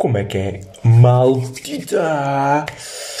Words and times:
Como 0.00 0.16
é 0.16 0.24
que 0.24 0.38
é? 0.38 0.60
Maltita! 0.82 2.64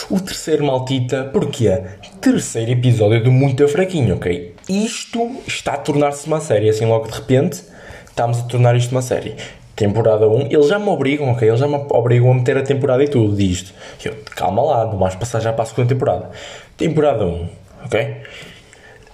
O 0.08 0.18
terceiro 0.18 0.64
Maltita, 0.64 1.24
porquê? 1.24 1.78
Terceiro 2.22 2.70
episódio 2.70 3.22
do 3.22 3.30
Muito 3.30 3.68
Fraquinho, 3.68 4.14
ok? 4.14 4.54
Isto 4.66 5.30
está 5.46 5.74
a 5.74 5.76
tornar-se 5.76 6.26
uma 6.26 6.40
série, 6.40 6.70
assim 6.70 6.86
logo 6.86 7.06
de 7.06 7.12
repente, 7.12 7.62
estamos 8.08 8.38
a 8.38 8.42
tornar 8.44 8.74
isto 8.76 8.92
uma 8.92 9.02
série. 9.02 9.36
Temporada 9.76 10.26
1, 10.26 10.46
eles 10.46 10.68
já 10.68 10.78
me 10.78 10.88
obrigam, 10.88 11.30
ok? 11.32 11.46
Eles 11.46 11.60
já 11.60 11.68
me 11.68 11.84
obrigam 11.90 12.32
a 12.32 12.34
meter 12.34 12.56
a 12.56 12.62
temporada 12.62 13.04
e 13.04 13.08
tudo 13.08 13.36
disto. 13.36 13.74
Eu, 14.02 14.16
calma 14.34 14.62
lá, 14.62 14.86
não 14.86 14.96
vais 14.96 15.14
passar 15.14 15.40
já 15.40 15.52
para 15.52 15.64
a 15.64 15.66
segunda 15.66 15.90
temporada. 15.90 16.30
Temporada 16.78 17.26
1, 17.26 17.48
ok? 17.84 18.16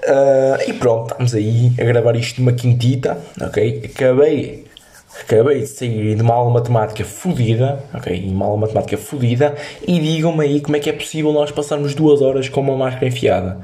Uh, 0.04 0.70
e 0.70 0.72
pronto, 0.74 1.10
estamos 1.10 1.34
aí 1.34 1.72
a 1.80 1.82
gravar 1.84 2.14
isto 2.14 2.40
numa 2.40 2.52
quintita, 2.52 3.18
ok? 3.40 3.90
Acabei 3.92 4.66
acabei 5.22 5.60
de 5.60 5.66
sair 5.66 6.14
de 6.14 6.22
uma 6.22 6.34
aula 6.34 6.52
matemática 6.52 7.04
fodida, 7.04 7.82
ok? 7.94 8.28
Uma 8.28 8.46
aula 8.46 8.58
matemática 8.58 8.96
fodida, 8.96 9.54
e 9.86 9.98
digam-me 9.98 10.44
aí 10.44 10.60
como 10.60 10.76
é 10.76 10.80
que 10.80 10.90
é 10.90 10.92
possível 10.92 11.32
nós 11.32 11.50
passarmos 11.50 11.94
duas 11.94 12.20
horas 12.20 12.48
com 12.48 12.60
uma 12.60 12.76
máscara 12.76 13.06
enfiada, 13.06 13.60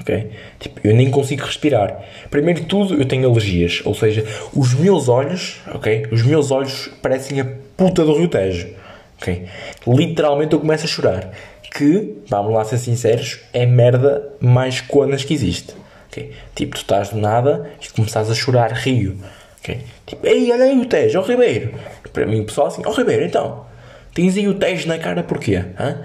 ok? 0.00 0.30
Tipo, 0.58 0.80
eu 0.84 0.94
nem 0.94 1.10
consigo 1.10 1.44
respirar. 1.44 2.02
Primeiro 2.30 2.60
de 2.60 2.66
tudo, 2.66 2.94
eu 2.94 3.06
tenho 3.06 3.28
alergias, 3.28 3.82
ou 3.84 3.94
seja, 3.94 4.24
os 4.54 4.74
meus 4.74 5.08
olhos, 5.08 5.60
ok? 5.74 6.06
Os 6.10 6.22
meus 6.22 6.50
olhos 6.50 6.90
parecem 7.00 7.40
a 7.40 7.46
puta 7.76 8.04
do 8.04 8.16
Rio 8.16 8.28
Tejo, 8.28 8.68
ok? 9.20 9.46
Literalmente 9.86 10.52
eu 10.52 10.60
começo 10.60 10.84
a 10.84 10.88
chorar. 10.88 11.30
Que, 11.70 12.16
vamos 12.26 12.54
lá 12.54 12.64
ser 12.64 12.78
sinceros, 12.78 13.40
é 13.52 13.66
merda 13.66 14.32
mais 14.40 14.80
conas 14.80 15.22
que 15.22 15.34
existe, 15.34 15.74
ok? 16.08 16.32
Tipo, 16.54 16.74
tu 16.74 16.80
estás 16.80 17.10
do 17.10 17.18
nada 17.18 17.70
e 17.80 17.92
começas 17.92 18.30
a 18.30 18.34
chorar 18.34 18.72
rio 18.72 19.18
Tipo, 20.06 20.26
ei, 20.26 20.50
olha 20.50 20.64
aí 20.64 20.78
o 20.78 20.86
Tejo, 20.86 21.20
ó 21.20 21.22
Ribeiro. 21.22 21.74
Para 22.12 22.26
mim, 22.26 22.40
o 22.40 22.44
pessoal 22.44 22.68
assim, 22.68 22.82
ó 22.84 22.92
Ribeiro, 22.92 23.24
então, 23.24 23.66
tens 24.14 24.36
aí 24.36 24.48
o 24.48 24.54
Tejo 24.54 24.88
na 24.88 24.98
cara 24.98 25.22
porquê? 25.22 25.64
Hã? 25.78 26.02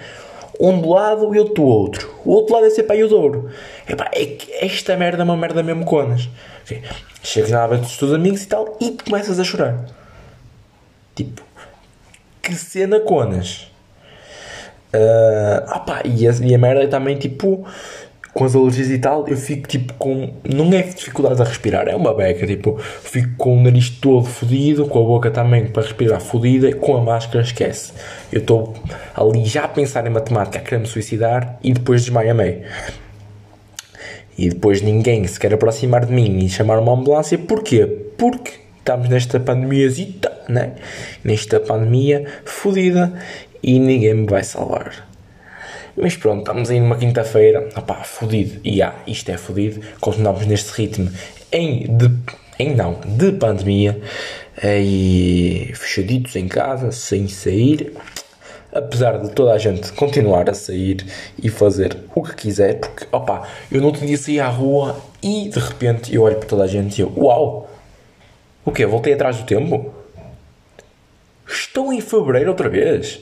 Um 0.60 0.79
do 0.79 0.90
lado 0.90 1.34
e 1.34 1.40
outro 1.40 1.55
do 1.55 1.63
outro. 1.63 2.13
O 2.23 2.32
outro 2.32 2.54
lado 2.54 2.68
é 2.68 2.70
sempre 2.70 2.93
aí 2.93 3.04
o 3.04 3.07
Douro. 3.07 3.49
É 3.87 4.26
que 4.26 4.54
esta 4.54 4.95
merda 4.95 5.23
é 5.23 5.26
uma 5.26 5.35
merda 5.35 5.63
mesmo 5.63 5.84
conas. 5.84 6.29
Okay? 6.63 6.84
Chegas 7.23 7.49
na 7.49 7.68
dos 7.68 7.98
teus 7.98 8.13
amigos 8.13 8.43
e 8.43 8.48
tal 8.48 8.77
e 8.79 8.91
começas 8.91 9.40
a 9.40 9.43
chorar. 9.43 9.85
Tipo, 11.15 11.41
que 12.41 12.54
cena 12.54 12.99
conas. 12.99 13.71
Uh, 14.93 15.76
opa, 15.76 16.01
e, 16.05 16.27
a, 16.27 16.32
e 16.32 16.54
a 16.54 16.57
merda 16.57 16.84
é 16.84 16.88
também 16.88 17.17
tipo 17.17 17.67
com 18.34 18.45
as 18.45 18.55
alergias 18.55 18.89
e 18.89 18.98
tal, 18.98 19.27
eu 19.27 19.37
fico 19.37 19.67
tipo 19.67 19.93
com. 19.93 20.34
Não 20.43 20.73
é 20.73 20.81
dificuldade 20.81 21.41
a 21.41 21.45
respirar, 21.45 21.87
é 21.87 21.95
uma 21.95 22.13
beca. 22.13 22.48
Tipo, 22.48 22.77
fico 22.79 23.35
com 23.37 23.57
o 23.57 23.62
nariz 23.62 23.89
todo 23.89 24.26
fodido, 24.26 24.87
com 24.87 24.99
a 24.99 25.03
boca 25.03 25.29
também 25.29 25.67
para 25.67 25.84
respirar 25.84 26.20
fodida, 26.20 26.73
com 26.76 26.98
a 26.98 27.01
máscara 27.01 27.43
esquece. 27.43 27.93
Eu 28.31 28.39
estou 28.39 28.73
ali 29.15 29.45
já 29.45 29.65
a 29.65 29.67
pensar 29.67 30.05
em 30.07 30.09
matemática, 30.09 30.57
a 30.57 30.61
querer 30.61 30.79
me 30.79 30.87
suicidar 30.87 31.59
e 31.63 31.71
depois 31.71 32.09
meio. 32.09 32.63
E 34.35 34.49
depois 34.49 34.81
ninguém 34.81 35.27
se 35.27 35.39
quer 35.39 35.54
aproximar 35.54 36.05
de 36.05 36.11
mim 36.11 36.39
e 36.43 36.49
chamar 36.49 36.79
uma 36.79 36.93
ambulância. 36.93 37.37
Porquê? 37.37 37.85
Porque 38.17 38.54
estamos 38.79 39.07
nesta 39.09 39.39
pandemiazita, 39.39 40.31
né? 40.49 40.73
Nesta 41.23 41.59
pandemia 41.59 42.26
fodida 42.43 43.13
e 43.61 43.77
ninguém 43.77 44.15
me 44.15 44.26
vai 44.26 44.43
salvar. 44.43 45.13
Mas 45.96 46.16
pronto, 46.16 46.40
estamos 46.40 46.70
aí 46.70 46.80
numa 46.80 46.98
quinta-feira, 46.98 47.70
opá, 47.76 48.04
fodido, 48.04 48.60
e 48.63 48.82
ah, 48.82 48.96
isto 49.05 49.30
é 49.30 49.38
fodido, 49.38 49.82
continuamos 50.00 50.46
neste 50.46 50.72
ritmo 50.72 51.12
em, 51.52 51.96
de, 51.96 52.12
em 52.58 52.76
não, 52.76 53.00
de 53.05 53.32
pandemia, 53.34 54.02
e 54.62 55.72
fechaditos 55.76 56.35
em 56.35 56.48
casa, 56.48 56.91
sem 56.91 57.27
sair, 57.27 57.94
apesar 58.72 59.20
de 59.20 59.32
toda 59.32 59.54
a 59.54 59.58
gente 59.58 59.91
continuar 59.94 60.50
a 60.50 60.54
sair 60.54 61.05
e 61.41 61.50
fazer 61.50 61.98
o 62.16 62.24
que 62.24 62.35
quiser, 62.35 62.80
porque, 62.80 63.05
opá, 63.12 63.48
eu 63.72 63.80
não 63.80 63.88
outro 63.88 64.06
dia 64.06 64.18
sair 64.18 64.40
à 64.40 64.50
rua 64.50 65.00
e 65.22 65.50
de 65.50 65.59
repente 65.59 66.13
eu 66.13 66.23
olho 66.23 66.38
para 66.38 66.47
toda 66.47 66.63
a 66.63 66.67
gente 66.67 66.97
e 66.97 67.01
eu, 67.01 67.13
uau, 67.16 67.69
o 68.66 68.72
quê, 68.72 68.85
voltei 68.85 69.13
atrás 69.13 69.38
do 69.38 69.46
tempo? 69.46 69.94
Estou 71.47 71.91
em 71.91 72.01
fevereiro 72.01 72.50
outra 72.50 72.69
vez? 72.69 73.19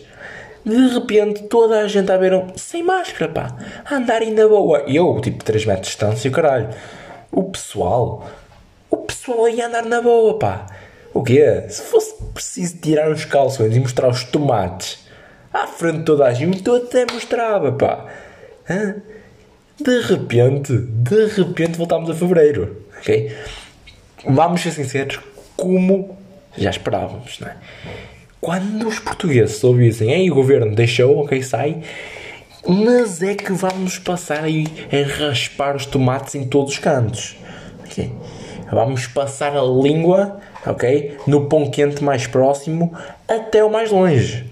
De 0.66 0.76
repente 0.94 1.44
toda 1.44 1.80
a 1.80 1.88
gente 1.88 2.12
a 2.12 2.18
ver 2.18 2.34
um, 2.34 2.48
sem 2.56 2.84
máscara, 2.84 3.32
pá, 3.32 3.56
a 3.86 3.96
andarem 3.96 4.32
na 4.34 4.48
boa. 4.48 4.80
Eu, 4.88 5.20
tipo, 5.22 5.44
3 5.44 5.66
metros 5.66 5.88
de 5.88 5.92
distância, 5.92 6.32
caralho. 6.32 6.70
O 7.32 7.44
pessoal, 7.44 8.28
o 8.90 8.98
pessoal 8.98 9.50
ia 9.50 9.68
andar 9.68 9.86
na 9.86 10.02
boa, 10.02 10.38
pá. 10.38 10.68
O 11.14 11.24
quê? 11.24 11.66
Se 11.70 11.82
fosse 11.84 12.16
preciso 12.34 12.78
tirar 12.78 13.12
os 13.12 13.26
calções 13.26 13.76
e 13.76 13.80
mostrar 13.80 14.10
os 14.10 14.24
tomates 14.24 15.00
à 15.54 15.68
frente 15.68 16.00
de 16.00 16.06
toda 16.06 16.26
a 16.26 16.34
gente, 16.34 16.66
eu 16.66 16.76
até 16.76 17.06
mostrava, 17.12 17.72
pá. 17.72 18.06
Hã? 18.70 18.96
De 19.80 20.00
repente, 20.02 20.78
de 20.78 21.26
repente 21.26 21.78
voltámos 21.78 22.10
a 22.10 22.14
fevereiro, 22.14 22.86
ok? 23.00 23.36
Vamos 24.26 24.62
ser 24.62 24.72
sinceros, 24.72 25.20
como 25.58 26.18
já 26.56 26.70
esperávamos, 26.70 27.40
não 27.40 27.48
é? 27.48 27.56
Quando 28.42 28.88
os 28.88 28.98
portugueses 28.98 29.64
ouvissem, 29.64 30.12
ei, 30.12 30.32
o 30.32 30.34
governo 30.34 30.74
deixou, 30.74 31.20
ok, 31.20 31.44
sai, 31.44 31.84
mas 32.68 33.22
é 33.22 33.36
que 33.36 33.54
vamos 33.54 34.00
passar 34.00 34.44
aí 34.44 34.66
a 34.92 35.28
raspar 35.28 35.76
os 35.76 35.86
tomates 35.86 36.34
em 36.34 36.46
todos 36.46 36.74
os 36.74 36.80
cantos. 36.80 37.38
Okay? 37.86 38.12
Vamos 38.72 39.06
passar 39.06 39.56
a 39.56 39.62
língua, 39.62 40.40
ok, 40.66 41.20
no 41.28 41.46
pão 41.46 41.70
quente 41.70 42.04
mais 42.04 42.26
próximo 42.26 42.92
até 43.28 43.64
o 43.64 43.72
mais 43.72 43.92
longe. 43.92 44.52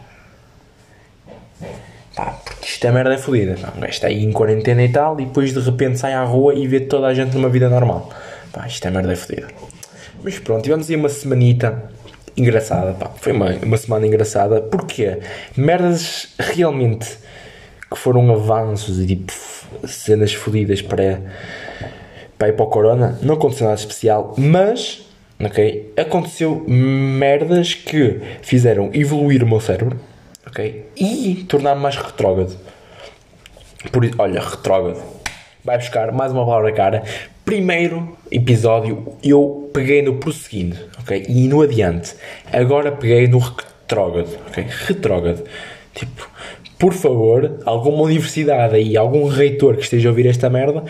Pá, 2.16 2.40
porque 2.46 2.68
isto 2.68 2.86
é 2.86 2.92
merda 2.92 3.18
fodida. 3.18 3.56
Um 3.76 3.80
gajo 3.80 3.92
está 3.92 4.06
aí 4.06 4.24
em 4.24 4.32
quarentena 4.32 4.84
e 4.84 4.90
tal, 4.90 5.20
e 5.20 5.26
depois 5.26 5.52
de 5.52 5.60
repente 5.62 5.98
sai 5.98 6.14
à 6.14 6.24
rua 6.24 6.54
e 6.54 6.68
vê 6.68 6.80
toda 6.80 7.08
a 7.08 7.14
gente 7.16 7.34
numa 7.34 7.50
vida 7.50 7.68
normal. 7.68 8.08
Pá, 8.54 8.68
isto 8.68 8.88
é 8.88 8.92
merda 8.92 9.16
fodida. 9.16 9.48
Mas 10.24 10.38
pronto, 10.38 10.62
tivemos 10.62 10.88
aí 10.92 10.96
uma 10.96 11.10
semanita 11.10 11.90
engraçada, 12.40 12.94
pá. 12.94 13.12
Foi 13.18 13.32
uma, 13.32 13.52
uma 13.64 13.78
semana 13.78 14.08
engraçada. 14.08 14.62
Porque 14.62 15.20
merdas 15.56 16.30
realmente 16.40 17.18
que 17.90 17.98
foram 17.98 18.32
avanços 18.32 19.00
e 19.00 19.08
tipo 19.08 19.34
cenas 19.88 20.34
fodidas 20.34 20.82
para, 20.82 21.22
para 22.38 22.50
ir 22.50 22.54
para 22.54 22.66
o 22.66 22.70
Corona. 22.70 23.18
Não 23.22 23.36
aconteceu 23.36 23.68
nada 23.68 23.80
especial, 23.80 24.34
mas 24.38 25.10
ok? 25.44 25.94
Aconteceu 25.98 26.64
merdas 26.68 27.74
que 27.74 28.20
fizeram 28.42 28.90
evoluir 28.94 29.44
o 29.44 29.48
meu 29.48 29.60
cérebro, 29.60 30.00
ok? 30.46 30.90
E 30.96 31.46
tornar-me 31.48 31.82
mais 31.82 31.96
retrógrado. 31.96 32.58
Por, 33.92 34.04
olha, 34.18 34.42
retrógrado. 34.42 35.02
Vai 35.64 35.78
buscar 35.78 36.12
mais 36.12 36.32
uma 36.32 36.46
palavra 36.46 36.72
cara 36.72 37.04
primeiro 37.50 38.16
episódio 38.30 39.18
eu 39.24 39.72
peguei 39.74 40.04
no 40.04 40.18
prosseguindo, 40.18 40.78
ok? 41.00 41.26
E 41.28 41.48
no 41.48 41.64
adiante. 41.64 42.14
Agora 42.54 42.92
peguei 42.92 43.28
no 43.28 43.40
retrógrado, 43.40 44.38
ok? 44.48 44.68
Retrógrado. 44.86 45.44
Tipo, 45.96 46.30
por 46.78 46.94
favor, 46.94 47.60
alguma 47.66 48.04
universidade 48.04 48.76
aí, 48.76 48.96
algum 48.96 49.26
reitor 49.28 49.78
que 49.78 49.82
esteja 49.82 50.10
a 50.10 50.12
ouvir 50.12 50.28
esta 50.28 50.48
merda, 50.48 50.84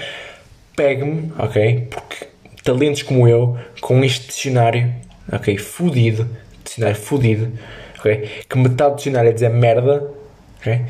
pegue-me, 0.75 1.31
ok? 1.40 1.88
Porque 1.90 2.28
talentos 2.62 3.03
como 3.03 3.26
eu, 3.26 3.58
com 3.80 4.03
este 4.03 4.28
dicionário, 4.28 4.94
ok? 5.31 5.58
Fudido, 5.58 6.28
dicionário 6.66 7.00
fudido, 7.00 7.53
ok? 8.00 8.28
Que 8.50 8.58
metade 8.58 8.90
do 8.91 8.97
dicionário 8.97 9.30
é 9.30 9.34
dizer 9.34 9.50
merda, 9.50 10.12
ok? 10.59 10.81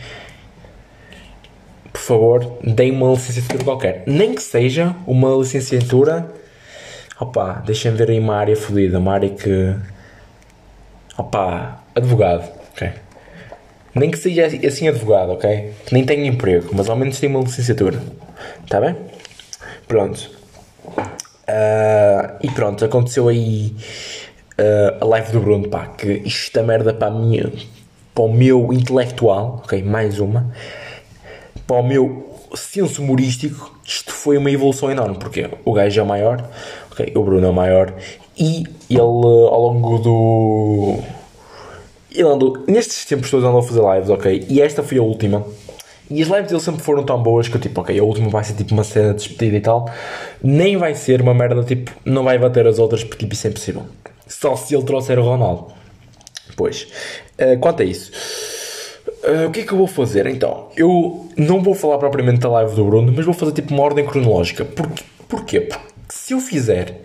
Por 2.00 2.06
favor, 2.06 2.58
deem 2.64 2.92
uma 2.92 3.12
licenciatura 3.12 3.64
qualquer. 3.64 4.04
Nem 4.08 4.34
que 4.34 4.42
seja 4.42 4.96
uma 5.06 5.36
licenciatura. 5.36 6.32
Opa, 7.20 7.62
deixem 7.66 7.92
ver 7.92 8.10
aí 8.10 8.20
uma 8.20 8.38
área 8.38 8.56
fodida, 8.56 9.00
uma 9.00 9.14
área 9.14 9.30
que. 9.30 9.76
Opa, 11.18 11.84
advogado, 11.94 12.50
ok? 12.72 12.90
Nem 13.94 14.10
que 14.10 14.18
seja 14.18 14.46
assim 14.46 14.88
advogado, 14.88 15.32
ok? 15.34 15.74
Nem 15.92 16.06
tenha 16.06 16.26
emprego, 16.26 16.70
mas 16.74 16.90
ao 16.90 16.96
menos 16.96 17.20
tenha 17.20 17.36
uma 17.36 17.44
licenciatura. 17.44 18.00
Está 18.64 18.80
bem? 18.80 18.96
Pronto. 19.88 20.32
Uh, 20.88 22.38
e 22.42 22.50
pronto, 22.52 22.86
aconteceu 22.86 23.28
aí 23.28 23.76
uh, 24.58 25.04
a 25.04 25.06
live 25.06 25.32
do 25.34 25.42
Bruno, 25.42 25.68
pá, 25.68 25.88
que 25.88 26.22
isto 26.24 26.58
é 26.58 26.64
merda 26.64 26.94
para, 26.94 27.12
minha, 27.12 27.52
para 28.16 28.24
o 28.24 28.32
meu 28.32 28.72
intelectual, 28.72 29.62
ok? 29.66 29.84
Mais 29.84 30.20
uma 30.20 30.54
para 31.70 31.82
o 31.82 31.84
meu 31.84 32.26
senso 32.56 33.04
humorístico, 33.04 33.80
isto 33.86 34.12
foi 34.12 34.38
uma 34.38 34.50
evolução 34.50 34.90
enorme, 34.90 35.18
porque 35.20 35.48
o 35.64 35.72
gajo 35.72 36.02
é 36.02 36.04
maior, 36.04 36.50
okay, 36.92 37.14
o 37.16 37.24
Bruno 37.24 37.48
é 37.48 37.52
maior, 37.52 37.94
e 38.36 38.64
ele 38.90 39.00
ao 39.00 39.62
longo 39.62 40.00
do. 40.00 40.98
Ele 42.12 42.28
andou, 42.28 42.58
nestes 42.68 43.06
tempos 43.06 43.30
todos 43.30 43.46
andou 43.46 43.60
a 43.60 43.64
fazer 43.64 43.82
lives, 43.82 44.10
ok? 44.10 44.48
E 44.50 44.60
esta 44.60 44.82
foi 44.82 44.98
a 44.98 45.04
última. 45.04 45.46
E 46.10 46.24
as 46.24 46.28
lives 46.28 46.48
dele 46.48 46.60
sempre 46.60 46.82
foram 46.82 47.04
tão 47.04 47.22
boas 47.22 47.48
que 47.48 47.56
eu, 47.56 47.62
tipo, 47.62 47.82
ok, 47.82 48.00
a 48.00 48.04
última 48.04 48.30
vai 48.30 48.44
ser 48.44 48.56
tipo 48.56 48.74
uma 48.74 48.84
cena 48.84 49.14
de 49.14 49.18
despedida 49.18 49.58
e 49.58 49.62
tal. 49.62 49.88
Nem 50.42 50.76
vai 50.76 50.96
ser 50.96 51.22
uma 51.22 51.36
merda, 51.36 51.64
tipo, 51.64 51.92
não 52.04 52.24
vai 52.24 52.40
bater 52.40 52.66
as 52.66 52.80
outras 52.80 53.04
porque 53.04 53.26
tipo, 53.26 53.36
isso 53.36 53.46
é 53.46 53.52
impossível. 53.52 53.86
Só 54.28 54.56
se 54.56 54.74
ele 54.74 54.84
trouxer 54.84 55.20
o 55.20 55.24
Ronaldo. 55.24 55.68
Pois. 56.56 56.88
Uh, 57.40 57.60
quanto 57.60 57.84
a 57.84 57.86
isso, 57.86 58.12
uh, 59.30 59.48
o 59.48 59.52
que 59.52 59.62
é 59.62 59.64
que 59.64 59.72
eu 59.72 59.78
vou 59.78 59.88
fazer 59.88 60.26
então? 60.28 60.70
Eu 60.76 61.28
não 61.38 61.62
vou 61.62 61.74
falar 61.76 61.98
propriamente 61.98 62.40
da 62.40 62.50
live 62.50 62.76
do 62.76 62.86
Bruno, 62.86 63.14
mas 63.16 63.26
vou 63.26 63.34
fazer 63.34 63.54
tipo 63.54 63.74
uma 63.74 63.84
ordem 63.84 64.06
cronológica. 64.06 64.66
Porquê? 64.66 65.04
Porquê? 65.28 65.62
Porque 65.62 65.86
se 66.10 66.34
eu 66.34 66.40
fizer, 66.40 67.02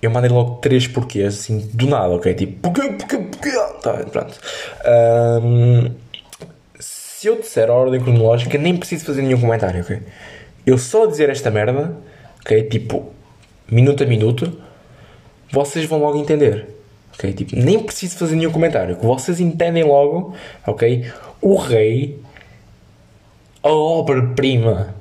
eu 0.00 0.10
mandei 0.10 0.30
logo 0.30 0.56
três 0.56 0.86
porquês, 0.86 1.34
assim, 1.34 1.68
do 1.72 1.86
nada, 1.86 2.14
ok? 2.14 2.32
Tipo, 2.34 2.70
porquê, 2.70 2.92
porquê, 2.92 3.18
porquê? 3.18 3.50
Tá, 3.82 3.92
pronto. 4.10 4.40
Um, 5.42 5.90
se 6.78 7.26
eu 7.26 7.40
disser 7.40 7.70
a 7.70 7.72
ordem 7.72 8.00
cronológica, 8.00 8.58
nem 8.58 8.76
preciso 8.76 9.04
fazer 9.04 9.22
nenhum 9.22 9.40
comentário, 9.40 9.80
ok? 9.80 10.00
Eu 10.66 10.78
só 10.78 11.06
dizer 11.06 11.30
esta 11.30 11.50
merda, 11.50 11.96
ok? 12.40 12.62
Tipo, 12.64 13.12
minuto 13.70 14.02
a 14.02 14.06
minuto, 14.06 14.60
vocês 15.50 15.86
vão 15.86 16.00
logo 16.00 16.18
entender. 16.18 16.73
Ok? 17.14 17.32
Tipo, 17.32 17.56
nem 17.56 17.78
preciso 17.78 18.18
fazer 18.18 18.36
nenhum 18.36 18.52
comentário. 18.52 18.96
Que 18.96 19.06
vocês 19.06 19.40
entendem 19.40 19.84
logo, 19.84 20.34
ok? 20.66 21.10
O 21.40 21.56
rei, 21.56 22.20
a 23.62 23.70
obra-prima 23.70 24.94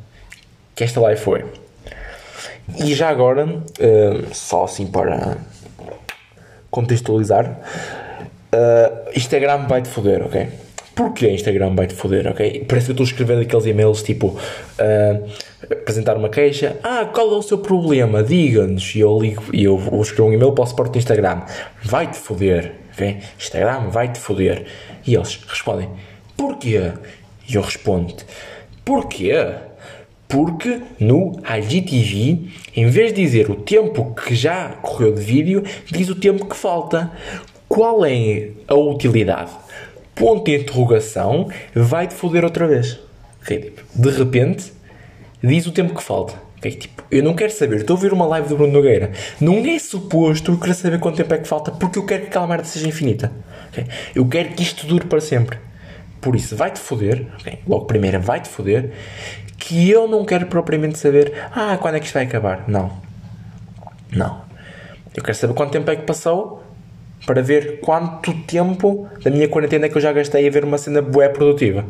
que 0.75 0.83
esta 0.83 0.99
live 1.01 1.19
foi. 1.19 1.45
E 2.77 2.93
já 2.93 3.09
agora, 3.09 3.45
uh, 3.45 4.33
só 4.33 4.63
assim 4.63 4.87
para 4.87 5.37
contextualizar, 6.71 7.45
uh, 7.45 9.09
Instagram 9.15 9.67
vai-te 9.67 9.89
foder, 9.89 10.23
ok? 10.25 10.62
Porquê 10.95 11.31
Instagram 11.31 11.75
vai-te 11.75 11.95
foder, 11.95 12.27
ok? 12.27 12.65
Parece 12.67 12.85
que 12.85 12.91
eu 12.91 12.93
estou 12.93 13.03
a 13.03 13.07
escrever 13.07 13.41
aqueles 13.41 13.65
e-mails 13.65 14.03
tipo 14.03 14.27
uh, 14.27 15.29
apresentar 15.63 16.15
uma 16.15 16.29
queixa. 16.29 16.77
Ah, 16.83 17.05
qual 17.05 17.33
é 17.33 17.37
o 17.37 17.41
seu 17.41 17.57
problema? 17.57 18.21
Diga-nos. 18.21 18.93
E 18.95 18.99
eu 18.99 19.17
ligo 19.19 19.43
e 19.51 19.63
eu 19.63 19.75
vou 19.75 20.01
escrever 20.01 20.29
um 20.29 20.33
e-mail 20.33 20.51
para 20.51 20.63
o 20.63 20.67
suporte 20.67 20.91
do 20.91 20.97
Instagram. 20.99 21.41
Vai-te 21.81 22.17
foder, 22.17 22.73
ok? 22.93 23.17
Instagram 23.39 23.89
vai-te 23.89 24.19
foder. 24.19 24.65
E 25.05 25.15
eles 25.15 25.39
respondem: 25.47 25.89
Porquê? 26.37 26.91
E 27.49 27.55
eu 27.55 27.61
respondo: 27.61 28.13
Porquê? 28.85 29.33
Porque 30.27 30.81
no 30.99 31.39
IGTV, 31.43 32.49
em 32.75 32.87
vez 32.87 33.13
de 33.13 33.21
dizer 33.21 33.49
o 33.49 33.55
tempo 33.55 34.13
que 34.15 34.35
já 34.35 34.69
correu 34.81 35.13
de 35.13 35.21
vídeo, 35.21 35.63
diz 35.91 36.09
o 36.09 36.15
tempo 36.15 36.45
que 36.45 36.55
falta. 36.55 37.11
Qual 37.67 38.05
é 38.05 38.49
a 38.67 38.75
utilidade? 38.75 39.62
Ponto 40.15 40.45
de 40.45 40.55
interrogação, 40.55 41.49
vai-te 41.73 42.13
foder 42.13 42.43
outra 42.43 42.67
vez. 42.67 42.99
De 43.95 44.09
repente, 44.09 44.71
diz 45.41 45.67
o 45.67 45.71
tempo 45.71 45.93
que 45.93 46.03
falta. 46.03 46.35
Okay, 46.57 46.71
tipo, 46.71 47.03
eu 47.11 47.21
não 47.21 47.33
quero 47.33 47.51
saber, 47.51 47.81
estou 47.81 47.97
a 47.97 47.99
ver 47.99 48.13
uma 48.13 48.25
live 48.25 48.47
do 48.47 48.55
Bruno 48.55 48.71
Nogueira. 48.71 49.11
Não 49.41 49.57
é 49.65 49.77
suposto 49.77 50.53
eu 50.53 50.57
querer 50.57 50.73
saber 50.73 50.97
quanto 50.97 51.17
tempo 51.17 51.33
é 51.33 51.37
que 51.37 51.47
falta, 51.47 51.71
porque 51.71 51.99
eu 51.99 52.05
quero 52.05 52.21
que 52.21 52.27
aquela 52.29 52.47
merda 52.47 52.63
seja 52.63 52.87
infinita. 52.87 53.33
Okay? 53.69 53.85
Eu 54.15 54.25
quero 54.25 54.49
que 54.49 54.63
isto 54.63 54.87
dure 54.87 55.05
para 55.05 55.19
sempre. 55.19 55.57
Por 56.21 56.37
isso, 56.37 56.55
vai-te 56.55 56.79
foder, 56.79 57.27
okay? 57.37 57.59
logo 57.67 57.83
primeiro, 57.83 58.21
vai-te 58.21 58.47
foder, 58.47 58.91
que 59.57 59.89
eu 59.91 60.07
não 60.07 60.23
quero 60.23 60.45
propriamente 60.45 60.97
saber, 60.97 61.33
ah, 61.51 61.77
quando 61.81 61.95
é 61.95 61.99
que 61.99 62.05
isto 62.05 62.13
vai 62.13 62.23
acabar? 62.23 62.63
Não. 62.65 62.93
Não. 64.09 64.41
Eu 65.13 65.21
quero 65.21 65.37
saber 65.37 65.53
quanto 65.53 65.71
tempo 65.71 65.91
é 65.91 65.97
que 65.97 66.03
passou 66.03 66.62
para 67.25 67.41
ver 67.41 67.79
quanto 67.79 68.33
tempo 68.43 69.07
da 69.23 69.31
minha 69.31 69.47
quarentena 69.47 69.85
é 69.85 69.89
que 69.89 69.97
eu 69.97 70.01
já 70.01 70.11
gastei 70.11 70.47
a 70.47 70.51
ver 70.51 70.63
uma 70.63 70.77
cena 70.77 71.01
bué 71.01 71.29
produtiva. 71.29 71.85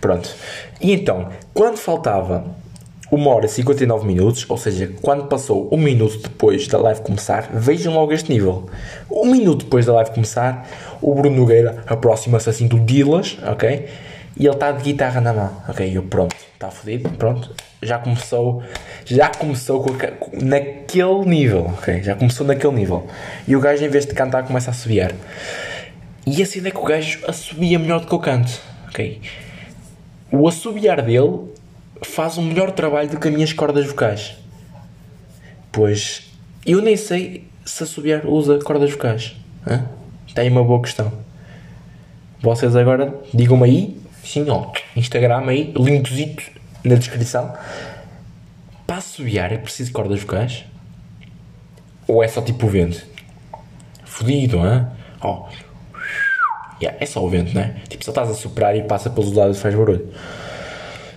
Pronto. 0.00 0.34
E 0.80 0.92
então, 0.92 1.28
quando 1.52 1.76
faltava 1.76 2.44
1 3.10 3.26
hora 3.26 3.46
e 3.46 3.48
59 3.48 4.06
minutos, 4.06 4.44
ou 4.48 4.56
seja, 4.56 4.90
quando 5.00 5.26
passou 5.26 5.68
um 5.72 5.76
minuto 5.76 6.18
depois 6.18 6.66
da 6.66 6.78
live 6.78 7.00
começar, 7.02 7.48
vejam 7.52 7.94
logo 7.94 8.12
este 8.12 8.32
nível. 8.32 8.68
Um 9.10 9.26
minuto 9.26 9.64
depois 9.64 9.86
da 9.86 9.92
live 9.92 10.10
começar, 10.10 10.68
o 11.00 11.14
Bruno 11.14 11.36
Nogueira 11.36 11.84
aproxima-se 11.86 12.50
assim 12.50 12.66
do 12.66 12.80
Dilas, 12.80 13.38
ok? 13.46 13.86
E 14.36 14.46
ele 14.46 14.54
está 14.54 14.72
de 14.72 14.82
guitarra 14.82 15.20
na 15.20 15.32
mão, 15.32 15.62
ok? 15.68 15.96
Eu 15.96 16.02
pronto, 16.02 16.34
está 16.54 16.70
fodido, 16.70 17.08
pronto. 17.10 17.54
Já 17.80 17.98
começou, 17.98 18.62
já 19.04 19.28
começou 19.28 19.82
com, 19.82 19.92
naquele 20.44 21.24
nível, 21.24 21.66
ok? 21.78 22.02
Já 22.02 22.16
começou 22.16 22.46
naquele 22.46 22.72
nível. 22.74 23.06
E 23.46 23.54
o 23.54 23.60
gajo, 23.60 23.84
em 23.84 23.88
vez 23.88 24.06
de 24.06 24.14
cantar, 24.14 24.44
começa 24.44 24.70
a 24.70 24.72
assobiar. 24.72 25.12
E 26.26 26.42
assim 26.42 26.66
é 26.66 26.70
que 26.70 26.78
o 26.78 26.84
gajo 26.84 27.20
assobia 27.28 27.78
melhor 27.78 28.00
do 28.00 28.06
que 28.06 28.14
o 28.14 28.18
canto, 28.18 28.60
ok? 28.88 29.20
O 30.32 30.48
assobiar 30.48 31.00
dele 31.02 31.52
faz 32.02 32.36
um 32.38 32.42
melhor 32.42 32.72
trabalho 32.72 33.08
do 33.08 33.20
que 33.20 33.28
as 33.28 33.34
minhas 33.34 33.52
cordas 33.52 33.86
vocais. 33.86 34.34
Pois 35.70 36.30
eu 36.66 36.80
nem 36.80 36.96
sei 36.96 37.46
se 37.64 37.82
assobiar 37.82 38.26
usa 38.26 38.58
cordas 38.58 38.90
vocais. 38.90 39.36
Tem 40.34 40.50
uma 40.50 40.64
boa 40.64 40.80
questão. 40.82 41.12
Vocês 42.40 42.74
agora 42.74 43.14
digam-me 43.32 43.64
aí, 43.64 44.00
sim, 44.24 44.48
ó, 44.48 44.72
Instagram 44.96 45.46
aí, 45.46 45.72
linkzito 45.76 46.42
na 46.82 46.96
descrição. 46.96 47.52
Para 48.86 48.96
assobiar 48.96 49.52
é 49.52 49.56
preciso 49.56 49.92
cordas 49.92 50.20
vocais? 50.20 50.64
Ou 52.06 52.22
é 52.22 52.28
só 52.28 52.42
tipo 52.42 52.66
o 52.66 52.68
vento? 52.68 53.04
Fodido, 54.04 54.60
hã? 54.60 54.90
Ó. 55.20 55.48
Yeah, 56.80 56.98
é 57.00 57.06
só 57.06 57.24
o 57.24 57.28
vento, 57.28 57.54
né? 57.54 57.76
Tipo, 57.88 58.04
só 58.04 58.10
estás 58.10 58.30
a 58.30 58.34
soprar 58.34 58.76
e 58.76 58.82
passa 58.82 59.08
pelos 59.08 59.32
lados 59.32 59.56
e 59.56 59.60
faz 59.60 59.74
barulho. 59.74 60.12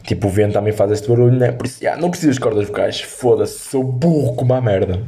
Tipo, 0.03 0.27
o 0.27 0.29
vento 0.29 0.53
também 0.53 0.71
faz 0.71 0.91
este 0.91 1.09
barulho, 1.09 1.37
né? 1.37 1.51
Por 1.51 1.65
isso, 1.65 1.83
yeah, 1.83 2.01
não 2.01 2.09
precisas 2.09 2.35
de 2.35 2.41
cordas 2.41 2.67
vocais. 2.67 3.01
Foda-se, 3.01 3.59
sou 3.69 3.83
burro 3.83 4.35
como 4.35 4.53
a 4.53 4.61
merda. 4.61 5.03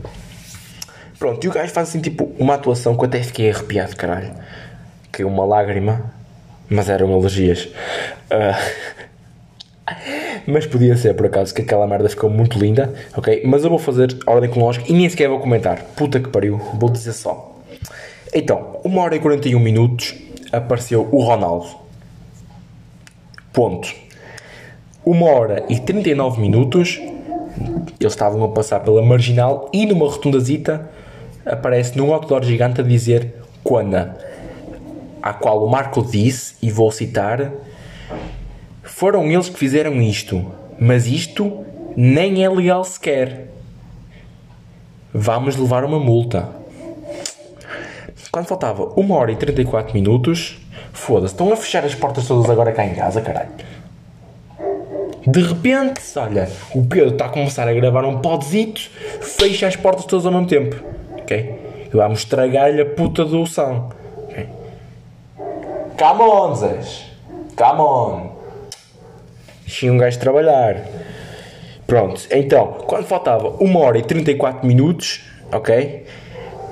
Pronto, 1.17 1.43
e 1.43 1.47
o 1.47 1.51
gajo 1.51 1.71
faz 1.71 1.89
assim, 1.89 2.01
tipo, 2.01 2.31
uma 2.37 2.55
atuação 2.55 2.95
que 2.95 3.03
eu 3.03 3.07
até 3.07 3.23
fiquei 3.23 3.49
arrepiado, 3.49 3.95
caralho. 3.95 4.33
Que 5.11 5.23
uma 5.23 5.45
lágrima, 5.45 6.13
mas 6.69 6.89
eram 6.89 7.13
alergias. 7.13 7.69
Uh... 8.31 8.89
mas 10.45 10.65
podia 10.65 10.95
ser, 10.95 11.15
por 11.15 11.25
acaso, 11.25 11.53
que 11.53 11.61
aquela 11.61 11.87
merda 11.87 12.09
ficou 12.09 12.29
muito 12.29 12.59
linda, 12.59 12.93
ok? 13.15 13.41
Mas 13.45 13.63
eu 13.63 13.69
vou 13.69 13.79
fazer 13.79 14.15
ordem 14.25 14.49
cronológica 14.49 14.85
e 14.89 14.93
nem 14.93 15.09
sequer 15.09 15.29
vou 15.29 15.39
comentar. 15.39 15.83
Puta 15.95 16.19
que 16.19 16.29
pariu, 16.29 16.57
vou 16.75 16.89
dizer 16.89 17.13
só. 17.13 17.55
Então, 18.33 18.79
1 18.85 18.97
hora 18.97 19.15
e 19.15 19.19
41 19.19 19.59
minutos 19.59 20.15
apareceu 20.51 21.07
o 21.11 21.23
Ronaldo. 21.23 21.67
Ponto. 23.51 23.93
1 25.05 25.23
hora 25.23 25.65
e 25.67 25.79
39 25.79 26.39
minutos, 26.39 26.99
eles 27.99 28.13
estavam 28.13 28.43
a 28.43 28.49
passar 28.49 28.81
pela 28.81 29.01
marginal 29.01 29.69
e 29.73 29.85
numa 29.85 30.05
rotundazita 30.05 30.89
aparece 31.45 31.97
num 31.97 32.13
outdoor 32.13 32.43
gigante 32.43 32.81
a 32.81 32.83
dizer 32.83 33.33
Quana, 33.63 34.15
a 35.21 35.33
qual 35.33 35.63
o 35.63 35.69
Marco 35.69 36.01
disse, 36.01 36.55
e 36.61 36.71
vou 36.71 36.91
citar: 36.91 37.51
Foram 38.83 39.25
eles 39.31 39.49
que 39.49 39.59
fizeram 39.59 40.01
isto, 40.01 40.45
mas 40.79 41.07
isto 41.07 41.65
nem 41.95 42.43
é 42.43 42.49
legal 42.49 42.83
sequer. 42.83 43.49
Vamos 45.13 45.55
levar 45.55 45.83
uma 45.83 45.99
multa. 45.99 46.49
Quando 48.31 48.45
faltava 48.45 48.93
1 48.95 49.11
hora 49.11 49.31
e 49.31 49.35
34 49.35 49.93
minutos, 49.93 50.59
foda-se, 50.93 51.33
estão 51.33 51.51
a 51.51 51.55
fechar 51.55 51.83
as 51.83 51.95
portas 51.95 52.27
todas 52.27 52.49
agora 52.49 52.71
cá 52.71 52.85
em 52.85 52.93
casa, 52.93 53.21
caralho. 53.21 53.49
De 55.25 55.41
repente, 55.41 56.01
olha, 56.15 56.49
o 56.73 56.85
Pedro 56.85 57.09
está 57.09 57.25
a 57.25 57.29
começar 57.29 57.67
a 57.67 57.73
gravar 57.73 58.05
um 58.05 58.19
podzito, 58.19 58.81
fecha 59.21 59.67
as 59.67 59.75
portas 59.75 60.05
todas 60.05 60.25
ao 60.25 60.31
mesmo 60.31 60.47
tempo. 60.47 60.75
Ok? 61.21 61.59
E 61.91 61.95
vamos 61.95 62.19
estragar-lhe 62.19 62.81
a 62.81 62.85
puta 62.85 63.25
do 63.25 63.45
som. 63.45 63.91
Ok? 65.99 67.09
Come 67.57 67.81
on. 67.81 68.29
Deixei 69.63 69.91
um 69.91 69.97
gajo 69.97 70.17
trabalhar. 70.17 70.85
Pronto, 71.85 72.21
então, 72.31 72.77
quando 72.87 73.05
faltava 73.05 73.55
1 73.59 73.75
hora 73.75 73.97
e 73.97 74.03
34 74.03 74.65
minutos, 74.65 75.25
ok? 75.51 76.05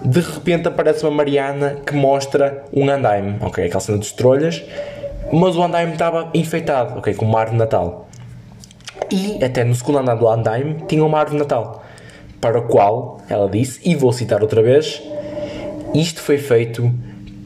De 0.02 0.22
repente 0.22 0.70
aparece 0.70 1.04
uma 1.04 1.12
Mariana 1.12 1.82
que 1.86 1.94
mostra 1.94 2.64
um 2.74 2.90
andaime, 2.90 3.36
ok? 3.42 3.66
Aquela 3.66 3.82
cena 3.82 3.98
de 3.98 4.14
trolhas, 4.14 4.64
mas 5.34 5.58
o 5.58 5.62
andaime 5.62 5.92
estava 5.92 6.30
enfeitado, 6.34 6.98
ok? 6.98 7.14
Com 7.14 7.26
uma 7.26 7.40
árvore 7.40 7.58
de 7.58 7.64
Natal. 7.64 8.08
E 9.12 9.44
até 9.44 9.66
no 9.66 9.76
segundo 9.76 9.98
andar 9.98 10.16
do 10.16 10.28
andaime 10.30 10.86
tinha 10.88 11.04
uma 11.04 11.20
árvore 11.20 11.38
de 11.38 11.44
Natal, 11.44 11.84
para 12.40 12.60
o 12.60 12.68
qual 12.68 13.20
ela 13.30 13.50
disse, 13.50 13.82
e 13.84 13.94
vou 13.94 14.14
citar 14.14 14.42
outra 14.42 14.62
vez: 14.62 15.04
Isto 15.94 16.22
foi 16.22 16.38
feito 16.38 16.90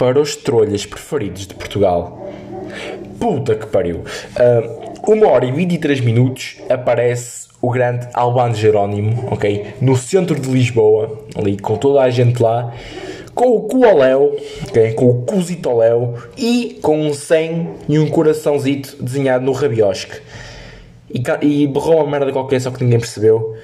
para 0.02 0.20
os 0.20 0.36
trolhas 0.36 0.84
preferidos 0.84 1.46
de 1.46 1.54
Portugal. 1.54 2.28
Puta 3.20 3.54
que 3.54 3.68
pariu! 3.68 3.98
Uh, 3.98 5.12
uma 5.12 5.28
hora 5.28 5.46
e 5.46 5.52
23 5.52 6.00
minutos 6.00 6.58
aparece 6.68 7.48
o 7.62 7.70
grande 7.70 8.08
Albano 8.12 8.56
Jerónimo, 8.56 9.28
ok? 9.30 9.76
No 9.80 9.96
centro 9.96 10.40
de 10.40 10.50
Lisboa, 10.50 11.20
ali 11.36 11.56
com 11.56 11.78
toda 11.78 12.02
a 12.02 12.10
gente 12.10 12.42
lá, 12.42 12.74
com 13.36 13.50
o 13.50 13.62
Cuoléu, 13.68 14.36
ok? 14.68 14.94
Com 14.94 15.08
o 15.08 15.22
Cusitoléu 15.22 16.16
e 16.36 16.80
com 16.82 17.00
um 17.00 17.14
100 17.14 17.70
e 17.88 18.00
um 18.00 18.10
coraçãozito 18.10 19.04
desenhado 19.04 19.46
no 19.46 19.52
rabiosque 19.52 20.20
e, 21.14 21.22
e 21.46 21.68
berrou 21.68 21.98
uma 21.98 22.10
merda 22.10 22.32
qualquer, 22.32 22.60
só 22.60 22.72
que 22.72 22.84
ninguém 22.84 23.00
percebeu. 23.00 23.56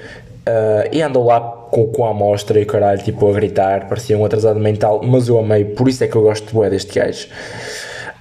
Uh, 0.47 0.87
e 0.91 1.01
andou 1.01 1.25
lá 1.25 1.56
com, 1.71 2.05
a 2.05 2.09
amostra 2.09 2.59
e 2.59 2.63
o 2.63 2.65
caralho, 2.65 3.01
tipo, 3.03 3.29
a 3.29 3.33
gritar, 3.33 3.87
parecia 3.87 4.17
um 4.17 4.25
atrasado 4.25 4.59
mental, 4.59 5.01
mas 5.03 5.27
eu 5.27 5.37
amei, 5.39 5.65
por 5.65 5.87
isso 5.87 6.03
é 6.03 6.07
que 6.07 6.15
eu 6.15 6.21
gosto 6.21 6.47
de 6.47 6.53
boé 6.53 6.69
deste 6.69 6.97
gajo. 6.97 7.27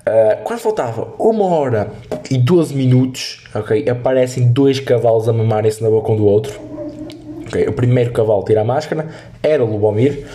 Uh, 0.07 0.43
quando 0.45 0.61
faltava 0.61 1.09
uma 1.19 1.47
hora 1.47 1.88
e 2.31 2.38
12 2.38 2.75
minutos, 2.75 3.45
ok, 3.55 3.88
aparecem 3.88 4.53
dois 4.53 4.79
cavalos 4.79 5.29
a 5.29 5.33
mamarem-se 5.33 5.83
na 5.83 5.91
boca 5.91 6.12
um 6.12 6.17
do 6.17 6.26
outro. 6.26 6.61
Okay, 7.49 7.67
o 7.67 7.73
primeiro 7.73 8.12
cavalo 8.12 8.45
tira 8.45 8.61
a 8.61 8.65
máscara, 8.65 9.09
era 9.43 9.65
o 9.65 9.71
Lubomir. 9.71 10.26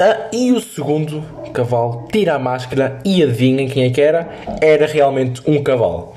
Uh, 0.00 0.34
e 0.34 0.52
o 0.52 0.60
segundo 0.60 1.22
cavalo 1.52 2.08
tira 2.10 2.34
a 2.34 2.38
máscara 2.38 2.98
e 3.04 3.22
adivinhem 3.22 3.68
quem 3.68 3.84
é 3.84 3.90
que 3.90 4.00
era? 4.00 4.28
Era 4.60 4.86
realmente 4.86 5.42
um 5.46 5.62
cavalo. 5.62 6.14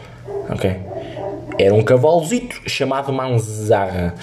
Ok? 0.49 0.75
Era 1.59 1.73
um 1.73 1.81
cavalozito 1.81 2.61
chamado 2.69 3.11
Manzarra. 3.11 4.15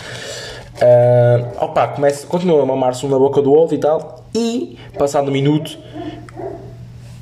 Uh, 0.75 1.65
opa, 1.65 1.87
começa, 1.89 2.27
continua 2.27 2.63
a 2.63 2.67
mamar-se 2.67 3.07
um 3.07 3.09
na 3.09 3.19
boca 3.19 3.41
do 3.41 3.53
outro 3.53 3.75
e 3.75 3.79
tal. 3.79 4.25
E, 4.35 4.77
passado 4.99 5.29
um 5.29 5.33
minuto, 5.33 5.79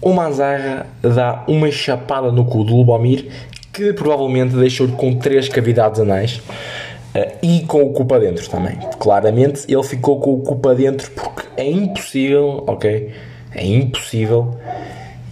o 0.00 0.12
Manzarra 0.12 0.86
dá 1.02 1.44
uma 1.46 1.70
chapada 1.70 2.32
no 2.32 2.44
cu 2.44 2.64
do 2.64 2.76
Lubomir 2.76 3.30
que 3.72 3.92
provavelmente 3.92 4.54
deixou-lhe 4.54 4.92
com 4.92 5.14
três 5.16 5.48
cavidades 5.48 6.00
anais. 6.00 6.42
Uh, 7.14 7.30
e 7.42 7.60
com 7.66 7.82
o 7.82 7.92
cu 7.92 8.06
para 8.06 8.20
dentro 8.20 8.48
também. 8.48 8.78
Claramente 8.98 9.66
ele 9.70 9.82
ficou 9.82 10.18
com 10.18 10.32
o 10.34 10.40
cu 10.40 10.56
para 10.56 10.74
dentro 10.74 11.10
porque 11.10 11.42
é 11.58 11.70
impossível, 11.70 12.64
ok? 12.66 13.12
É 13.54 13.66
impossível 13.66 14.56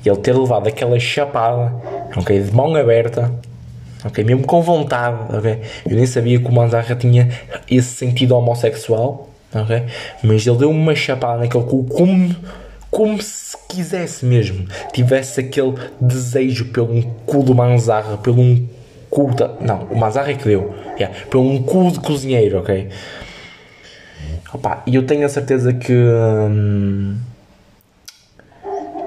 ele 0.05 0.17
ter 0.17 0.37
levado 0.37 0.67
aquela 0.67 0.99
chapada, 0.99 1.73
ok? 2.15 2.39
De 2.39 2.55
mão 2.55 2.75
aberta, 2.75 3.33
ok? 4.04 4.25
Mesmo 4.25 4.45
com 4.45 4.62
vontade, 4.62 5.37
ok? 5.37 5.61
Eu 5.88 5.97
nem 5.97 6.07
sabia 6.07 6.38
que 6.38 6.47
o 6.47 6.52
Manzarra 6.52 6.95
tinha 6.95 7.28
esse 7.71 7.95
sentido 7.95 8.37
homossexual, 8.37 9.28
ok? 9.54 9.85
Mas 10.23 10.47
ele 10.47 10.57
deu 10.57 10.71
uma 10.71 10.95
chapada 10.95 11.40
naquele 11.40 11.64
cu 11.64 11.85
como, 11.85 12.35
como 12.90 13.21
se 13.23 13.57
quisesse 13.69 14.25
mesmo, 14.25 14.66
tivesse 14.92 15.40
aquele 15.40 15.75
desejo 16.00 16.66
pelo 16.66 17.02
cu 17.26 17.42
do 17.42 17.54
Manzarra, 17.54 18.16
pelo 18.19 18.40
um 18.40 18.66
cu. 19.09 19.35
Da... 19.35 19.50
Não, 19.61 19.85
o 19.90 19.97
Manzarra 19.97 20.30
é 20.30 20.35
que 20.35 20.45
deu 20.45 20.75
Yeah, 20.99 21.16
para 21.30 21.38
um 21.38 21.62
cu 21.62 21.90
de 21.90 21.99
cozinheiro, 21.99 22.59
ok? 22.59 22.90
Opa, 24.52 24.83
e 24.87 24.95
eu 24.97 25.07
tenho 25.07 25.25
a 25.25 25.28
certeza 25.30 25.73
que. 25.73 25.95
Hum, 25.95 27.16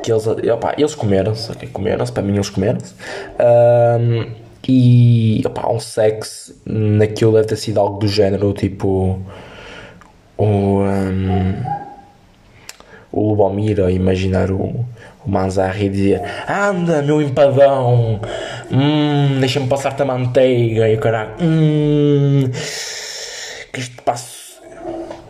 que 0.01 0.11
eles, 0.11 0.25
opa, 0.25 0.73
eles 0.77 0.95
comeram-se, 0.95 1.51
ok? 1.51 1.69
Comeram-se, 1.69 2.11
para 2.11 2.23
mim 2.23 2.33
eles 2.33 2.49
comeram-se. 2.49 2.95
Um, 3.39 4.42
e 4.67 5.41
opa, 5.45 5.71
um 5.71 5.79
sexo 5.79 6.55
naquilo 6.65 7.33
deve 7.33 7.47
ter 7.47 7.57
sido 7.57 7.79
algo 7.79 7.99
do 7.99 8.07
género, 8.07 8.53
tipo. 8.53 9.19
O. 10.37 10.45
Um, 10.45 11.83
o 13.13 13.29
Lubomir 13.29 13.79
a 13.79 13.91
imaginar 13.91 14.49
o, 14.49 14.83
o 15.23 15.29
Manzarri 15.29 15.87
dizia 15.87 16.23
Anda, 16.49 17.03
meu 17.03 17.21
empadão, 17.21 18.19
hum, 18.71 19.39
deixa-me 19.39 19.67
passar-te 19.67 20.01
a 20.01 20.05
manteiga 20.05 20.89
e 20.89 20.95
o 20.95 20.99
caralho, 20.99 21.35
hum, 21.39 22.49
que 23.71 23.79
isto 23.79 24.01